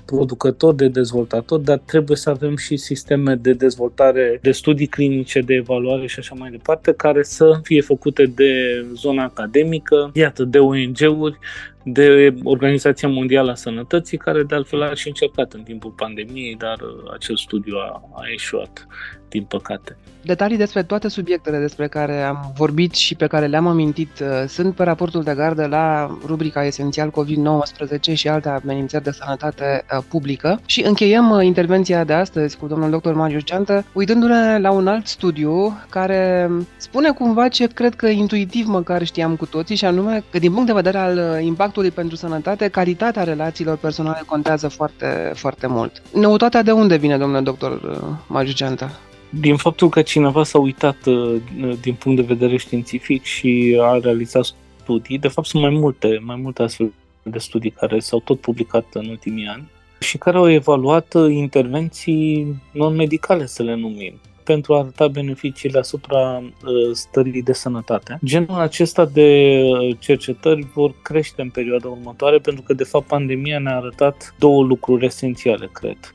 producători, 0.05 0.75
de 0.75 0.87
dezvoltatori, 0.87 1.63
dar 1.63 1.77
trebuie 1.77 2.17
să 2.17 2.29
avem 2.29 2.55
și 2.55 2.77
sisteme 2.77 3.35
de 3.35 3.53
dezvoltare, 3.53 4.39
de 4.41 4.51
studii 4.51 4.87
clinice, 4.87 5.41
de 5.41 5.53
evaluare 5.53 6.07
și 6.07 6.19
așa 6.19 6.35
mai 6.37 6.49
departe, 6.49 6.93
care 6.93 7.23
să 7.23 7.59
fie 7.63 7.81
făcute 7.81 8.25
de 8.25 8.85
zona 8.93 9.23
academică, 9.23 10.11
iată, 10.13 10.43
de 10.43 10.59
ONG-uri, 10.59 11.39
de 11.83 12.33
Organizația 12.43 13.07
Mondială 13.07 13.51
a 13.51 13.55
Sănătății, 13.55 14.17
care 14.17 14.43
de 14.43 14.55
altfel 14.55 14.81
a 14.81 14.93
și 14.93 15.07
încercat 15.07 15.53
în 15.53 15.63
timpul 15.63 15.91
pandemiei, 15.91 16.55
dar 16.55 16.77
acel 17.13 17.35
studiu 17.35 17.75
a, 17.75 18.09
a 18.13 18.21
eșuat, 18.33 18.87
din 19.29 19.43
păcate. 19.43 19.97
Detalii 20.25 20.57
despre 20.57 20.83
toate 20.83 21.07
subiectele 21.07 21.59
despre 21.59 21.87
care 21.87 22.21
am 22.21 22.53
vorbit 22.55 22.93
și 22.93 23.15
pe 23.15 23.27
care 23.27 23.45
le-am 23.45 23.67
amintit 23.67 24.19
uh, 24.19 24.27
sunt 24.47 24.75
pe 24.75 24.83
raportul 24.83 25.23
de 25.23 25.33
gardă 25.33 25.65
la 25.65 26.17
rubrica 26.25 26.63
Esențial 26.63 27.09
COVID-19 27.09 28.13
și 28.13 28.27
alte 28.27 28.49
amenințări 28.49 29.03
de 29.03 29.11
sănătate 29.11 29.85
uh, 29.97 30.03
publică. 30.09 30.59
Și 30.65 30.83
încheiem 30.83 31.29
uh, 31.29 31.45
intervenția 31.45 32.03
de 32.03 32.13
astăzi 32.13 32.57
cu 32.57 32.67
domnul 32.67 32.99
dr. 32.99 33.11
Marius 33.11 33.43
Ceantă, 33.43 33.85
uitându-ne 33.93 34.59
la 34.59 34.71
un 34.71 34.87
alt 34.87 35.07
studiu 35.07 35.73
care 35.89 36.49
spune 36.77 37.11
cumva 37.11 37.47
ce 37.47 37.67
cred 37.67 37.95
că 37.95 38.07
intuitiv 38.07 38.67
măcar 38.67 39.03
știam 39.03 39.35
cu 39.35 39.45
toții, 39.45 39.75
și 39.75 39.85
anume 39.85 40.23
că 40.31 40.39
din 40.39 40.51
punct 40.51 40.67
de 40.67 40.73
vedere 40.73 40.97
al 40.97 41.41
impactului 41.41 41.91
pentru 41.91 42.15
sănătate, 42.15 42.67
calitatea 42.67 43.23
relațiilor 43.23 43.77
personale 43.77 44.21
contează 44.25 44.67
foarte, 44.67 45.31
foarte 45.33 45.67
mult. 45.67 46.01
Noutatea 46.13 46.61
de 46.61 46.71
unde 46.71 46.95
vine, 46.95 47.17
domnule 47.17 47.41
doctor 47.41 48.01
Marius 48.27 48.55
Ceantă? 48.55 48.89
Din 49.39 49.55
faptul 49.55 49.89
că 49.89 50.01
cineva 50.01 50.43
s-a 50.43 50.59
uitat 50.59 51.05
uh, 51.05 51.35
din 51.81 51.93
punct 51.93 52.17
de 52.17 52.33
vedere 52.33 52.57
științific 52.57 53.23
și 53.23 53.77
a 53.81 53.99
realizat 53.99 54.45
studii, 54.81 55.19
de 55.19 55.27
fapt 55.27 55.47
sunt 55.47 55.61
mai 55.61 55.71
multe, 55.71 56.19
mai 56.23 56.35
multe 56.35 56.63
astfel 56.63 56.93
de 57.23 57.39
studii 57.39 57.69
care 57.69 57.99
s-au 57.99 58.19
tot 58.19 58.39
publicat 58.39 58.85
în 58.93 59.07
ultimii 59.09 59.45
ani 59.45 59.69
și 59.99 60.17
care 60.17 60.37
au 60.37 60.51
evaluat 60.51 61.13
uh, 61.13 61.33
intervenții 61.33 62.55
non-medicale, 62.71 63.45
să 63.45 63.63
le 63.63 63.75
numim, 63.75 64.13
pentru 64.43 64.73
a 64.73 64.79
arăta 64.79 65.07
beneficiile 65.07 65.79
asupra 65.79 66.37
uh, 66.37 66.91
stării 66.93 67.43
de 67.43 67.53
sănătate. 67.53 68.19
Genul 68.25 68.59
acesta 68.59 69.05
de 69.05 69.59
cercetări 69.99 70.67
vor 70.73 70.93
crește 71.01 71.41
în 71.41 71.49
perioada 71.49 71.87
următoare 71.87 72.37
pentru 72.37 72.61
că, 72.61 72.73
de 72.73 72.83
fapt, 72.83 73.07
pandemia 73.07 73.59
ne-a 73.59 73.75
arătat 73.75 74.35
două 74.39 74.63
lucruri 74.63 75.05
esențiale, 75.05 75.69
cred 75.71 76.14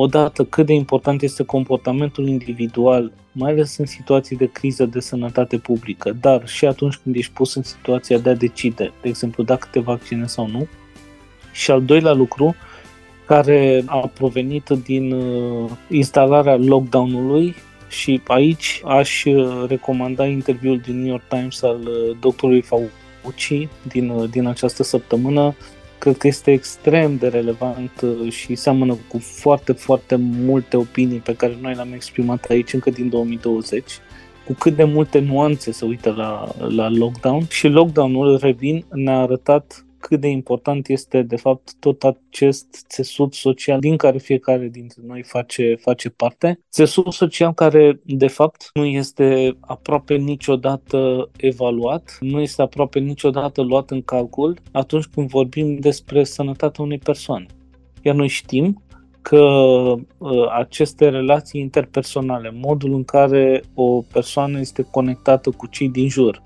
odată 0.00 0.44
cât 0.44 0.66
de 0.66 0.72
important 0.72 1.22
este 1.22 1.42
comportamentul 1.42 2.28
individual, 2.28 3.12
mai 3.32 3.50
ales 3.50 3.76
în 3.76 3.86
situații 3.86 4.36
de 4.36 4.50
criză 4.52 4.84
de 4.86 5.00
sănătate 5.00 5.58
publică, 5.58 6.16
dar 6.20 6.48
și 6.48 6.66
atunci 6.66 6.96
când 6.96 7.16
ești 7.16 7.32
pus 7.32 7.54
în 7.54 7.62
situația 7.62 8.18
de 8.18 8.30
a 8.30 8.34
decide, 8.34 8.92
de 9.02 9.08
exemplu, 9.08 9.42
dacă 9.42 9.68
te 9.70 9.80
vaccinezi 9.80 10.32
sau 10.32 10.46
nu. 10.46 10.66
Și 11.52 11.70
al 11.70 11.82
doilea 11.82 12.12
lucru, 12.12 12.54
care 13.26 13.82
a 13.86 14.10
provenit 14.14 14.68
din 14.68 15.12
uh, 15.12 15.70
instalarea 15.88 16.56
lockdown-ului 16.56 17.54
și 17.88 18.20
aici 18.26 18.80
aș 18.84 19.24
uh, 19.24 19.64
recomanda 19.68 20.26
interviul 20.26 20.78
din 20.78 20.98
New 20.98 21.10
York 21.10 21.28
Times 21.28 21.62
al 21.62 21.80
uh, 21.80 22.16
doctorului 22.20 22.62
Fauci 22.62 23.68
din, 23.82 24.30
din 24.30 24.46
această 24.46 24.82
săptămână, 24.82 25.54
cred 25.98 26.16
că 26.16 26.26
este 26.26 26.52
extrem 26.52 27.16
de 27.16 27.28
relevant 27.28 28.00
uh, 28.00 28.32
și 28.32 28.54
seamănă 28.54 28.96
cu 29.08 29.18
foarte, 29.18 29.72
foarte 29.72 30.16
multe 30.16 30.76
opinii 30.76 31.18
pe 31.18 31.34
care 31.34 31.58
noi 31.60 31.74
le-am 31.74 31.92
exprimat 31.92 32.44
aici 32.44 32.72
încă 32.72 32.90
din 32.90 33.08
2020 33.08 33.84
cu 34.48 34.54
cât 34.54 34.76
de 34.76 34.84
multe 34.84 35.18
nuanțe 35.18 35.72
se 35.72 35.84
uită 35.84 36.14
la, 36.16 36.48
la 36.68 36.88
lockdown 36.88 37.46
și 37.48 37.68
lockdown-ul, 37.68 38.38
revin, 38.40 38.84
ne-a 38.92 39.18
arătat 39.18 39.84
cât 40.00 40.20
de 40.20 40.28
important 40.28 40.88
este 40.88 41.22
de 41.22 41.36
fapt 41.36 41.74
tot 41.78 42.02
acest 42.02 42.84
țesut 42.88 43.34
social 43.34 43.80
din 43.80 43.96
care 43.96 44.18
fiecare 44.18 44.68
dintre 44.68 45.02
noi 45.06 45.22
face, 45.22 45.74
face 45.80 46.08
parte. 46.08 46.60
Țesut 46.70 47.12
social 47.12 47.52
care 47.54 48.00
de 48.04 48.26
fapt 48.26 48.70
nu 48.74 48.84
este 48.84 49.56
aproape 49.60 50.14
niciodată 50.14 51.30
evaluat, 51.36 52.16
nu 52.20 52.40
este 52.40 52.62
aproape 52.62 52.98
niciodată 52.98 53.62
luat 53.62 53.90
în 53.90 54.02
calcul 54.02 54.58
atunci 54.72 55.04
când 55.04 55.28
vorbim 55.28 55.76
despre 55.76 56.24
sănătatea 56.24 56.84
unei 56.84 56.98
persoane. 56.98 57.46
Iar 58.02 58.14
noi 58.14 58.28
știm 58.28 58.82
că 59.22 59.38
uh, 60.18 60.48
aceste 60.58 61.08
relații 61.08 61.60
interpersonale, 61.60 62.50
modul 62.54 62.92
în 62.92 63.04
care 63.04 63.62
o 63.74 64.00
persoană 64.12 64.58
este 64.58 64.82
conectată 64.82 65.50
cu 65.50 65.66
cei 65.66 65.88
din 65.88 66.08
jur, 66.08 66.42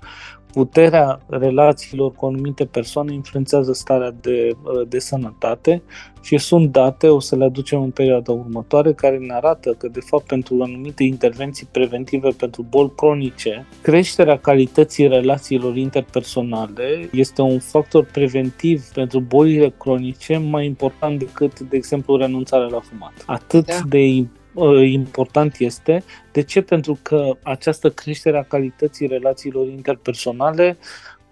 puterea 0.53 1.19
relațiilor 1.27 2.11
cu 2.11 2.25
anumite 2.25 2.65
persoane 2.65 3.13
influențează 3.13 3.73
starea 3.73 4.13
de, 4.21 4.49
uh, 4.63 4.87
de 4.87 4.99
sănătate 4.99 5.81
și 6.21 6.37
sunt 6.37 6.71
date, 6.71 7.07
o 7.07 7.19
să 7.19 7.35
le 7.35 7.43
aducem 7.43 7.81
în 7.81 7.89
perioada 7.89 8.31
următoare, 8.31 8.93
care 8.93 9.17
ne 9.17 9.33
arată 9.33 9.71
că, 9.77 9.87
de 9.87 9.99
fapt, 9.99 10.25
pentru 10.25 10.61
anumite 10.61 11.03
intervenții 11.03 11.67
preventive 11.71 12.29
pentru 12.37 12.65
boli 12.69 12.91
cronice, 12.95 13.65
creșterea 13.81 14.37
calității 14.37 15.07
relațiilor 15.07 15.75
interpersonale 15.75 17.09
este 17.11 17.41
un 17.41 17.59
factor 17.59 18.05
preventiv 18.05 18.83
pentru 18.93 19.19
bolile 19.19 19.73
cronice 19.77 20.37
mai 20.37 20.65
important 20.65 21.19
decât, 21.19 21.59
de 21.59 21.75
exemplu, 21.75 22.15
renunțarea 22.15 22.67
la 22.67 22.79
fumat. 22.79 23.13
Atât 23.25 23.65
da. 23.65 23.79
de 23.87 23.97
Uh, 23.97 24.42
important 24.83 25.55
este. 25.59 26.03
De 26.31 26.43
ce? 26.43 26.61
Pentru 26.61 26.99
că 27.01 27.37
această 27.43 27.89
creștere 27.89 28.37
a 28.37 28.43
calității 28.43 29.07
relațiilor 29.07 29.67
interpersonale 29.67 30.77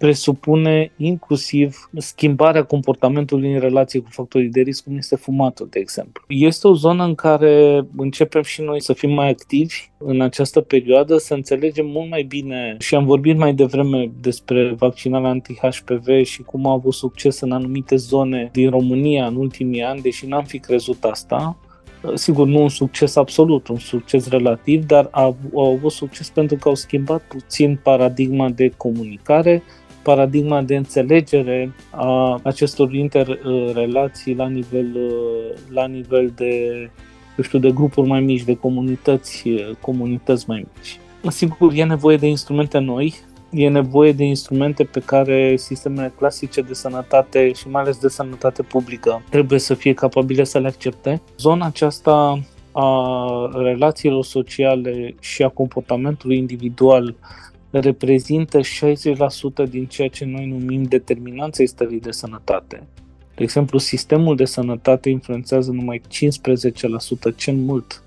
presupune 0.02 0.92
inclusiv 0.98 1.90
schimbarea 1.98 2.64
comportamentului 2.64 3.54
în 3.54 3.60
relație 3.60 4.00
cu 4.00 4.08
factorii 4.10 4.50
de 4.50 4.62
risc, 4.62 4.84
cum 4.84 4.98
este 4.98 5.16
fumatul, 5.16 5.68
de 5.70 5.80
exemplu. 5.80 6.24
Este 6.28 6.68
o 6.68 6.74
zonă 6.74 7.04
în 7.04 7.16
care 7.16 7.86
începem 7.98 8.42
și 8.42 8.62
noi 8.62 8.82
să 8.82 8.94
fim 8.94 9.12
mai 9.12 9.30
activi 9.30 9.76
în 9.98 10.22
această 10.22 10.62
perioadă, 10.62 11.18
să 11.18 11.34
înțelegem 11.34 11.86
mult 11.86 12.10
mai 12.10 12.24
bine 12.24 12.76
și 12.80 12.96
am 12.96 13.06
vorbit 13.06 13.38
mai 13.38 13.54
devreme 13.54 14.12
despre 14.22 14.74
vaccinarea 14.78 15.30
anti-HPV 15.30 16.24
și 16.24 16.42
cum 16.42 16.68
a 16.68 16.72
avut 16.72 16.94
succes 16.94 17.40
în 17.40 17.52
anumite 17.52 17.96
zone 17.96 18.50
din 18.52 18.70
România 18.70 19.26
în 19.26 19.36
ultimii 19.36 19.84
ani, 19.84 20.02
deși 20.02 20.28
n-am 20.28 20.44
fi 20.44 20.60
crezut 20.60 21.04
asta 21.04 21.58
sigur, 22.14 22.48
nu 22.48 22.62
un 22.62 22.70
succes 22.70 23.16
absolut, 23.16 23.68
un 23.68 23.78
succes 23.78 24.30
relativ, 24.30 24.86
dar 24.86 25.08
au, 25.12 25.36
au 25.54 25.74
avut 25.74 25.92
succes 25.92 26.30
pentru 26.30 26.56
că 26.56 26.68
au 26.68 26.76
schimbat 26.76 27.22
puțin 27.22 27.80
paradigma 27.84 28.50
de 28.50 28.74
comunicare, 28.78 29.64
paradigma 30.02 30.62
de 30.62 30.76
înțelegere 30.76 31.74
a 31.90 32.40
acestor 32.44 32.94
interrelații 32.94 34.36
la 34.36 34.48
nivel, 34.48 34.98
la 35.70 35.88
nivel 35.88 36.32
de, 36.36 36.56
eu 37.38 37.44
știu, 37.44 37.60
de 37.60 37.72
grupuri 37.72 38.08
mai 38.08 38.22
mici, 38.22 38.44
de 38.44 38.56
comunități, 38.56 39.44
comunități 39.80 40.46
mai 40.48 40.66
mici. 40.76 41.00
Sigur, 41.32 41.74
e 41.74 41.84
nevoie 41.84 42.18
de 42.18 42.28
instrumente 42.28 42.78
noi, 42.78 43.14
e 43.52 43.70
nevoie 43.70 44.12
de 44.12 44.24
instrumente 44.24 44.84
pe 44.84 45.00
care 45.00 45.56
sistemele 45.56 46.14
clasice 46.18 46.62
de 46.62 46.74
sănătate 46.74 47.52
și 47.52 47.70
mai 47.70 47.82
ales 47.82 47.98
de 47.98 48.08
sănătate 48.08 48.64
publică 48.64 49.24
trebuie 49.30 49.60
să 49.60 49.74
fie 49.74 49.94
capabile 49.94 50.44
să 50.44 50.60
le 50.60 50.68
accepte. 50.68 51.22
Zona 51.38 51.66
aceasta 51.66 52.40
a 52.72 53.50
relațiilor 53.54 54.24
sociale 54.24 55.16
și 55.20 55.44
a 55.44 55.48
comportamentului 55.48 56.38
individual 56.38 57.16
reprezintă 57.70 58.60
60% 58.60 58.64
din 59.70 59.86
ceea 59.86 60.08
ce 60.08 60.26
noi 60.26 60.46
numim 60.46 60.84
determinanța 60.84 61.64
stării 61.66 62.00
de 62.00 62.12
sănătate. 62.12 62.88
De 63.36 63.44
exemplu, 63.44 63.78
sistemul 63.78 64.36
de 64.36 64.46
sănătate 64.46 65.10
influențează 65.10 65.72
numai 65.72 66.02
15% 66.02 67.36
cel 67.36 67.56
mult 67.56 68.04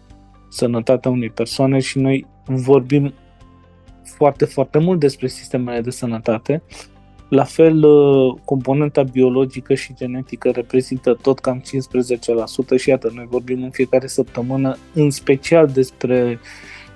sănătatea 0.48 1.10
unei 1.10 1.30
persoane 1.30 1.78
și 1.78 1.98
noi 1.98 2.26
vorbim 2.46 3.12
foarte, 4.16 4.44
foarte 4.44 4.78
mult 4.78 5.00
despre 5.00 5.26
sistemele 5.26 5.80
de 5.80 5.90
sănătate. 5.90 6.62
La 7.28 7.44
fel, 7.44 7.84
uh, 7.84 8.34
componenta 8.44 9.02
biologică 9.02 9.74
și 9.74 9.94
genetică 9.94 10.50
reprezintă 10.50 11.18
tot 11.22 11.38
cam 11.38 11.60
15% 11.60 12.76
și 12.76 12.88
iată, 12.88 13.12
noi 13.14 13.26
vorbim 13.30 13.62
în 13.62 13.70
fiecare 13.70 14.06
săptămână 14.06 14.76
în 14.94 15.10
special 15.10 15.66
despre, 15.66 16.38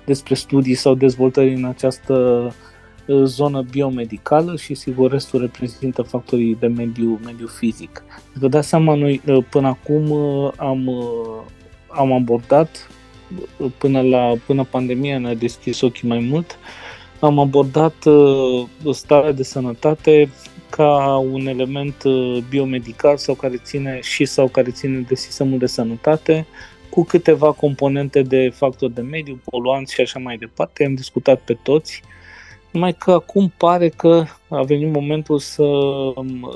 despre 0.04 0.35
studii 0.35 0.74
sau 0.74 0.94
dezvoltări 0.94 1.54
în 1.54 1.64
această, 1.64 2.14
zonă 3.24 3.62
biomedicală 3.70 4.57
și 4.57 4.74
sigur 4.74 5.11
restul 5.11 5.40
reprezintă 5.40 6.02
factorii 6.02 6.57
de 6.61 6.66
mediu, 6.66 7.20
mediu 7.24 7.46
fizic. 7.46 8.04
Vă 8.35 8.48
dați 8.48 8.68
seama, 8.68 8.94
noi 8.94 9.22
până 9.50 9.68
acum 9.68 10.12
am, 10.57 10.88
am 11.88 12.12
abordat, 12.12 12.90
până 13.78 14.00
la 14.00 14.35
până 14.46 14.64
pandemia 14.64 15.18
ne-a 15.18 15.35
deschis 15.35 15.81
ochii 15.81 16.09
mai 16.09 16.18
mult, 16.18 16.59
am 17.20 17.38
abordat 17.38 17.94
starea 18.90 19.33
de 19.33 19.42
sănătate 19.42 20.31
ca 20.70 21.16
un 21.16 21.46
element 21.46 22.02
biomedical 22.48 23.16
sau 23.16 23.35
care 23.35 23.57
ține 23.57 24.00
și 24.02 24.24
sau 24.24 24.48
care 24.48 24.70
ține 24.70 24.98
de 25.09 25.14
sistemul 25.14 25.59
de 25.59 25.66
sănătate, 25.66 26.46
cu 26.90 27.04
câteva 27.04 27.52
componente 27.52 28.22
de 28.22 28.48
factor 28.54 28.90
de 28.90 29.00
mediu, 29.00 29.40
poluanți 29.44 29.94
și 29.94 30.00
așa 30.00 30.18
mai 30.18 30.37
departe. 30.37 30.85
Am 30.85 30.94
discutat 30.94 31.40
pe 31.40 31.54
toți. 31.62 32.02
Numai 32.70 32.92
că 32.92 33.11
acum 33.11 33.52
pare 33.57 33.88
că 33.88 34.24
a 34.48 34.62
venit 34.62 34.92
momentul 34.92 35.38
să, 35.38 35.64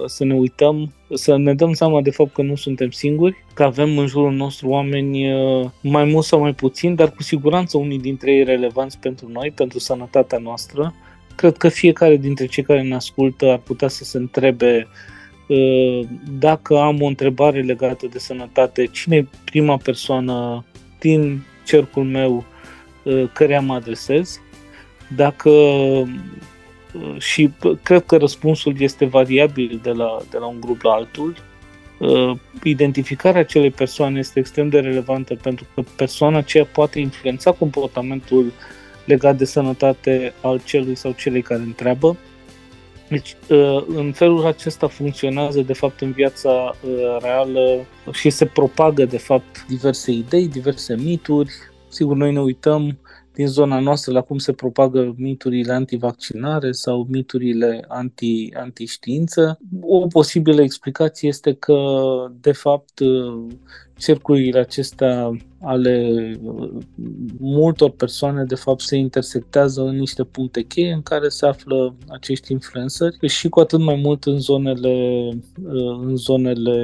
să 0.06 0.24
ne 0.24 0.34
uităm, 0.34 0.92
să 1.14 1.36
ne 1.36 1.54
dăm 1.54 1.72
seama 1.72 2.00
de 2.00 2.10
fapt 2.10 2.32
că 2.32 2.42
nu 2.42 2.54
suntem 2.54 2.90
singuri, 2.90 3.44
că 3.54 3.62
avem 3.62 3.98
în 3.98 4.06
jurul 4.06 4.32
nostru 4.32 4.68
oameni 4.68 5.32
uh, 5.34 5.68
mai 5.82 6.04
mult 6.04 6.24
sau 6.24 6.40
mai 6.40 6.54
puțin, 6.54 6.94
dar 6.94 7.10
cu 7.10 7.22
siguranță 7.22 7.78
unii 7.78 7.98
dintre 7.98 8.32
ei 8.32 8.44
relevanți 8.44 8.98
pentru 8.98 9.28
noi, 9.28 9.50
pentru 9.50 9.78
sănătatea 9.78 10.38
noastră. 10.38 10.94
Cred 11.36 11.56
că 11.56 11.68
fiecare 11.68 12.16
dintre 12.16 12.46
cei 12.46 12.62
care 12.62 12.82
ne 12.82 12.94
ascultă 12.94 13.50
ar 13.50 13.58
putea 13.58 13.88
să 13.88 14.04
se 14.04 14.18
întrebe 14.18 14.88
uh, 15.48 16.00
dacă 16.38 16.78
am 16.78 17.02
o 17.02 17.06
întrebare 17.06 17.62
legată 17.62 18.06
de 18.06 18.18
sănătate, 18.18 18.86
cine 18.86 19.16
e 19.16 19.26
prima 19.44 19.76
persoană 19.76 20.64
din 20.98 21.42
cercul 21.66 22.04
meu 22.04 22.44
uh, 23.04 23.24
care 23.32 23.58
mă 23.58 23.74
adresez 23.74 24.40
dacă 25.16 25.50
și 27.18 27.50
cred 27.82 28.04
că 28.06 28.16
răspunsul 28.16 28.74
este 28.78 29.04
variabil 29.04 29.80
de 29.82 29.90
la, 29.90 30.18
de 30.30 30.38
la 30.38 30.46
un 30.46 30.60
grup 30.60 30.82
la 30.82 30.92
altul, 30.92 31.36
identificarea 32.62 33.40
acelei 33.40 33.70
persoane 33.70 34.18
este 34.18 34.38
extrem 34.38 34.68
de 34.68 34.80
relevantă 34.80 35.34
pentru 35.34 35.66
că 35.74 35.82
persoana 35.96 36.38
aceea 36.38 36.64
poate 36.64 36.98
influența 37.00 37.52
comportamentul 37.52 38.52
legat 39.04 39.36
de 39.36 39.44
sănătate 39.44 40.34
al 40.40 40.60
celui 40.64 40.94
sau 40.94 41.12
celei 41.12 41.42
care 41.42 41.60
întreabă. 41.60 42.16
Deci, 43.08 43.36
în 43.86 44.12
felul 44.12 44.46
acesta 44.46 44.86
funcționează, 44.86 45.60
de 45.60 45.72
fapt, 45.72 46.00
în 46.00 46.12
viața 46.12 46.76
reală 47.20 47.86
și 48.12 48.30
se 48.30 48.46
propagă, 48.46 49.04
de 49.04 49.18
fapt, 49.18 49.64
diverse 49.68 50.10
idei, 50.10 50.48
diverse 50.48 50.96
mituri. 50.96 51.52
Sigur, 51.88 52.16
noi 52.16 52.32
ne 52.32 52.40
uităm 52.40 52.98
din 53.34 53.46
zona 53.46 53.78
noastră 53.78 54.12
la 54.12 54.20
cum 54.20 54.38
se 54.38 54.52
propagă 54.52 55.14
miturile 55.16 55.72
antivaccinare 55.72 56.72
sau 56.72 57.06
miturile 57.10 57.84
anti, 57.88 58.54
anti-știință. 58.54 59.58
O 59.80 60.06
posibilă 60.06 60.62
explicație 60.62 61.28
este 61.28 61.52
că, 61.52 61.76
de 62.40 62.52
fapt, 62.52 63.00
cercurile 63.98 64.58
acestea 64.58 65.30
ale 65.60 66.12
multor 67.38 67.90
persoane, 67.90 68.44
de 68.44 68.54
fapt, 68.54 68.80
se 68.80 68.96
intersectează 68.96 69.82
în 69.82 69.96
niște 69.96 70.24
puncte 70.24 70.62
cheie 70.62 70.92
în 70.92 71.02
care 71.02 71.28
se 71.28 71.46
află 71.46 71.94
acești 72.08 72.52
influenceri 72.52 73.28
și 73.28 73.48
cu 73.48 73.60
atât 73.60 73.80
mai 73.80 74.00
mult 74.02 74.24
în 74.24 74.38
zonele, 74.38 75.28
în 76.02 76.16
zonele 76.16 76.76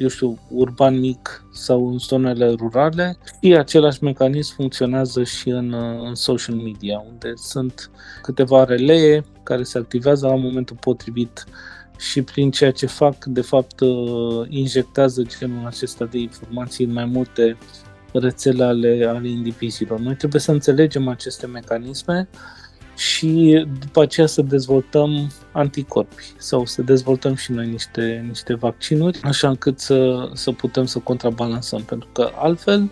eu 0.00 0.08
știu, 0.08 0.38
urban 0.50 0.98
mic 0.98 1.44
sau 1.52 1.90
în 1.90 1.98
zonele 1.98 2.50
rurale 2.50 3.18
și 3.42 3.54
același 3.54 4.04
mecanism 4.04 4.54
funcționează 4.54 5.24
și 5.24 5.48
în, 5.48 5.74
în 6.06 6.14
social 6.14 6.54
media, 6.54 7.04
unde 7.10 7.32
sunt 7.34 7.90
câteva 8.22 8.64
relee 8.64 9.24
care 9.42 9.62
se 9.62 9.78
activează 9.78 10.26
la 10.26 10.34
momentul 10.34 10.76
potrivit 10.80 11.44
și 11.98 12.22
prin 12.22 12.50
ceea 12.50 12.70
ce 12.70 12.86
fac, 12.86 13.24
de 13.24 13.40
fapt, 13.40 13.80
uh, 13.80 14.46
injectează 14.48 15.22
genul 15.22 15.66
acesta 15.66 16.04
de 16.04 16.18
informații 16.18 16.84
în 16.84 16.92
mai 16.92 17.04
multe 17.04 17.58
rețele 18.12 18.64
ale, 18.64 19.06
ale 19.08 19.28
indivizilor. 19.28 19.98
Noi 19.98 20.14
trebuie 20.16 20.40
să 20.40 20.52
înțelegem 20.52 21.08
aceste 21.08 21.46
mecanisme 21.46 22.28
și 23.00 23.64
după 23.78 24.02
aceea 24.02 24.26
să 24.26 24.42
dezvoltăm 24.42 25.30
anticorpi 25.52 26.32
sau 26.36 26.66
să 26.66 26.82
dezvoltăm 26.82 27.34
și 27.34 27.52
noi 27.52 27.66
niște, 27.66 28.24
niște 28.28 28.54
vaccinuri, 28.54 29.20
așa 29.22 29.48
încât 29.48 29.78
să, 29.78 30.30
să 30.34 30.52
putem 30.52 30.84
să 30.84 30.98
contrabalansăm, 30.98 31.82
pentru 31.82 32.08
că 32.12 32.30
altfel 32.34 32.90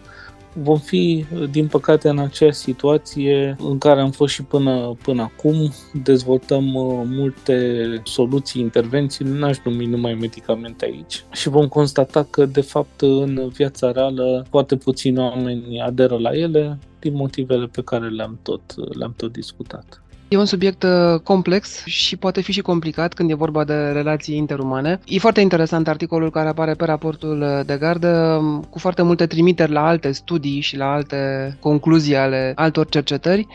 vom 0.52 0.78
fi, 0.78 1.24
din 1.50 1.66
păcate, 1.66 2.08
în 2.08 2.18
aceeași 2.18 2.58
situație 2.58 3.56
în 3.58 3.78
care 3.78 4.00
am 4.00 4.10
fost 4.10 4.34
și 4.34 4.42
până, 4.42 4.96
până 5.02 5.22
acum. 5.22 5.72
Dezvoltăm 6.02 6.74
uh, 6.74 7.02
multe 7.04 7.86
soluții, 8.04 8.60
intervenții, 8.60 9.24
n-aș 9.24 9.58
numi 9.64 9.84
numai 9.84 10.14
medicamente 10.14 10.84
aici 10.84 11.24
și 11.32 11.48
vom 11.48 11.68
constata 11.68 12.26
că, 12.30 12.46
de 12.46 12.60
fapt, 12.60 13.00
în 13.00 13.48
viața 13.48 13.92
reală, 13.92 14.46
foarte 14.50 14.76
puțini 14.76 15.18
oameni 15.18 15.80
aderă 15.80 16.16
la 16.18 16.30
ele, 16.30 16.78
din 16.98 17.14
motivele 17.14 17.66
pe 17.66 17.82
care 17.82 18.08
le-am 18.08 18.38
tot, 18.42 18.62
le-am 18.96 19.14
tot 19.16 19.32
discutat. 19.32 20.02
E 20.30 20.36
un 20.36 20.44
subiect 20.46 20.82
uh, 20.82 21.20
complex 21.22 21.84
și 21.84 22.16
poate 22.16 22.40
fi 22.40 22.52
și 22.52 22.60
complicat 22.60 23.14
când 23.14 23.30
e 23.30 23.34
vorba 23.34 23.64
de 23.64 23.74
relații 23.74 24.36
interumane. 24.36 25.00
E 25.06 25.18
foarte 25.18 25.40
interesant 25.40 25.88
articolul 25.88 26.30
care 26.30 26.48
apare 26.48 26.74
pe 26.74 26.84
raportul 26.84 27.40
uh, 27.42 27.60
de 27.66 27.76
gardă, 27.76 28.38
um, 28.40 28.62
cu 28.70 28.78
foarte 28.78 29.02
multe 29.02 29.26
trimiteri 29.26 29.72
la 29.72 29.86
alte 29.86 30.12
studii 30.12 30.60
și 30.60 30.76
la 30.76 30.92
alte 30.92 31.56
concluzii 31.60 32.16
ale 32.16 32.52
altor 32.56 32.88
cercetări. 32.88 33.46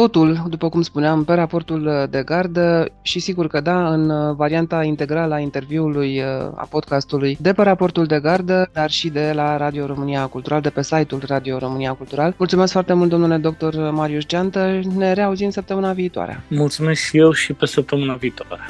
Totul, 0.00 0.44
după 0.48 0.68
cum 0.68 0.82
spuneam, 0.82 1.24
pe 1.24 1.34
raportul 1.34 2.06
de 2.10 2.22
gardă 2.22 2.88
și 3.02 3.18
sigur 3.18 3.46
că 3.46 3.60
da, 3.60 3.88
în 3.88 4.34
varianta 4.36 4.84
integrală 4.84 5.34
a 5.34 5.38
interviului, 5.38 6.22
a 6.54 6.66
podcastului 6.70 7.36
de 7.40 7.52
pe 7.52 7.62
raportul 7.62 8.04
de 8.04 8.20
gardă, 8.20 8.70
dar 8.72 8.90
și 8.90 9.08
de 9.08 9.32
la 9.34 9.56
Radio 9.56 9.86
România 9.86 10.26
Cultural, 10.26 10.60
de 10.60 10.70
pe 10.70 10.82
site-ul 10.82 11.22
Radio 11.26 11.58
România 11.58 11.92
Cultural. 11.92 12.34
Mulțumesc 12.36 12.72
foarte 12.72 12.92
mult, 12.92 13.10
domnule 13.10 13.36
doctor 13.36 13.90
Marius 13.90 14.26
Geantă. 14.26 14.80
Ne 14.96 15.12
reauzim 15.12 15.50
săptămâna 15.50 15.92
viitoare. 15.92 16.44
Mulțumesc 16.48 17.00
și 17.00 17.18
eu 17.18 17.32
și 17.32 17.52
pe 17.52 17.66
săptămâna 17.66 18.14
viitoare. 18.14 18.62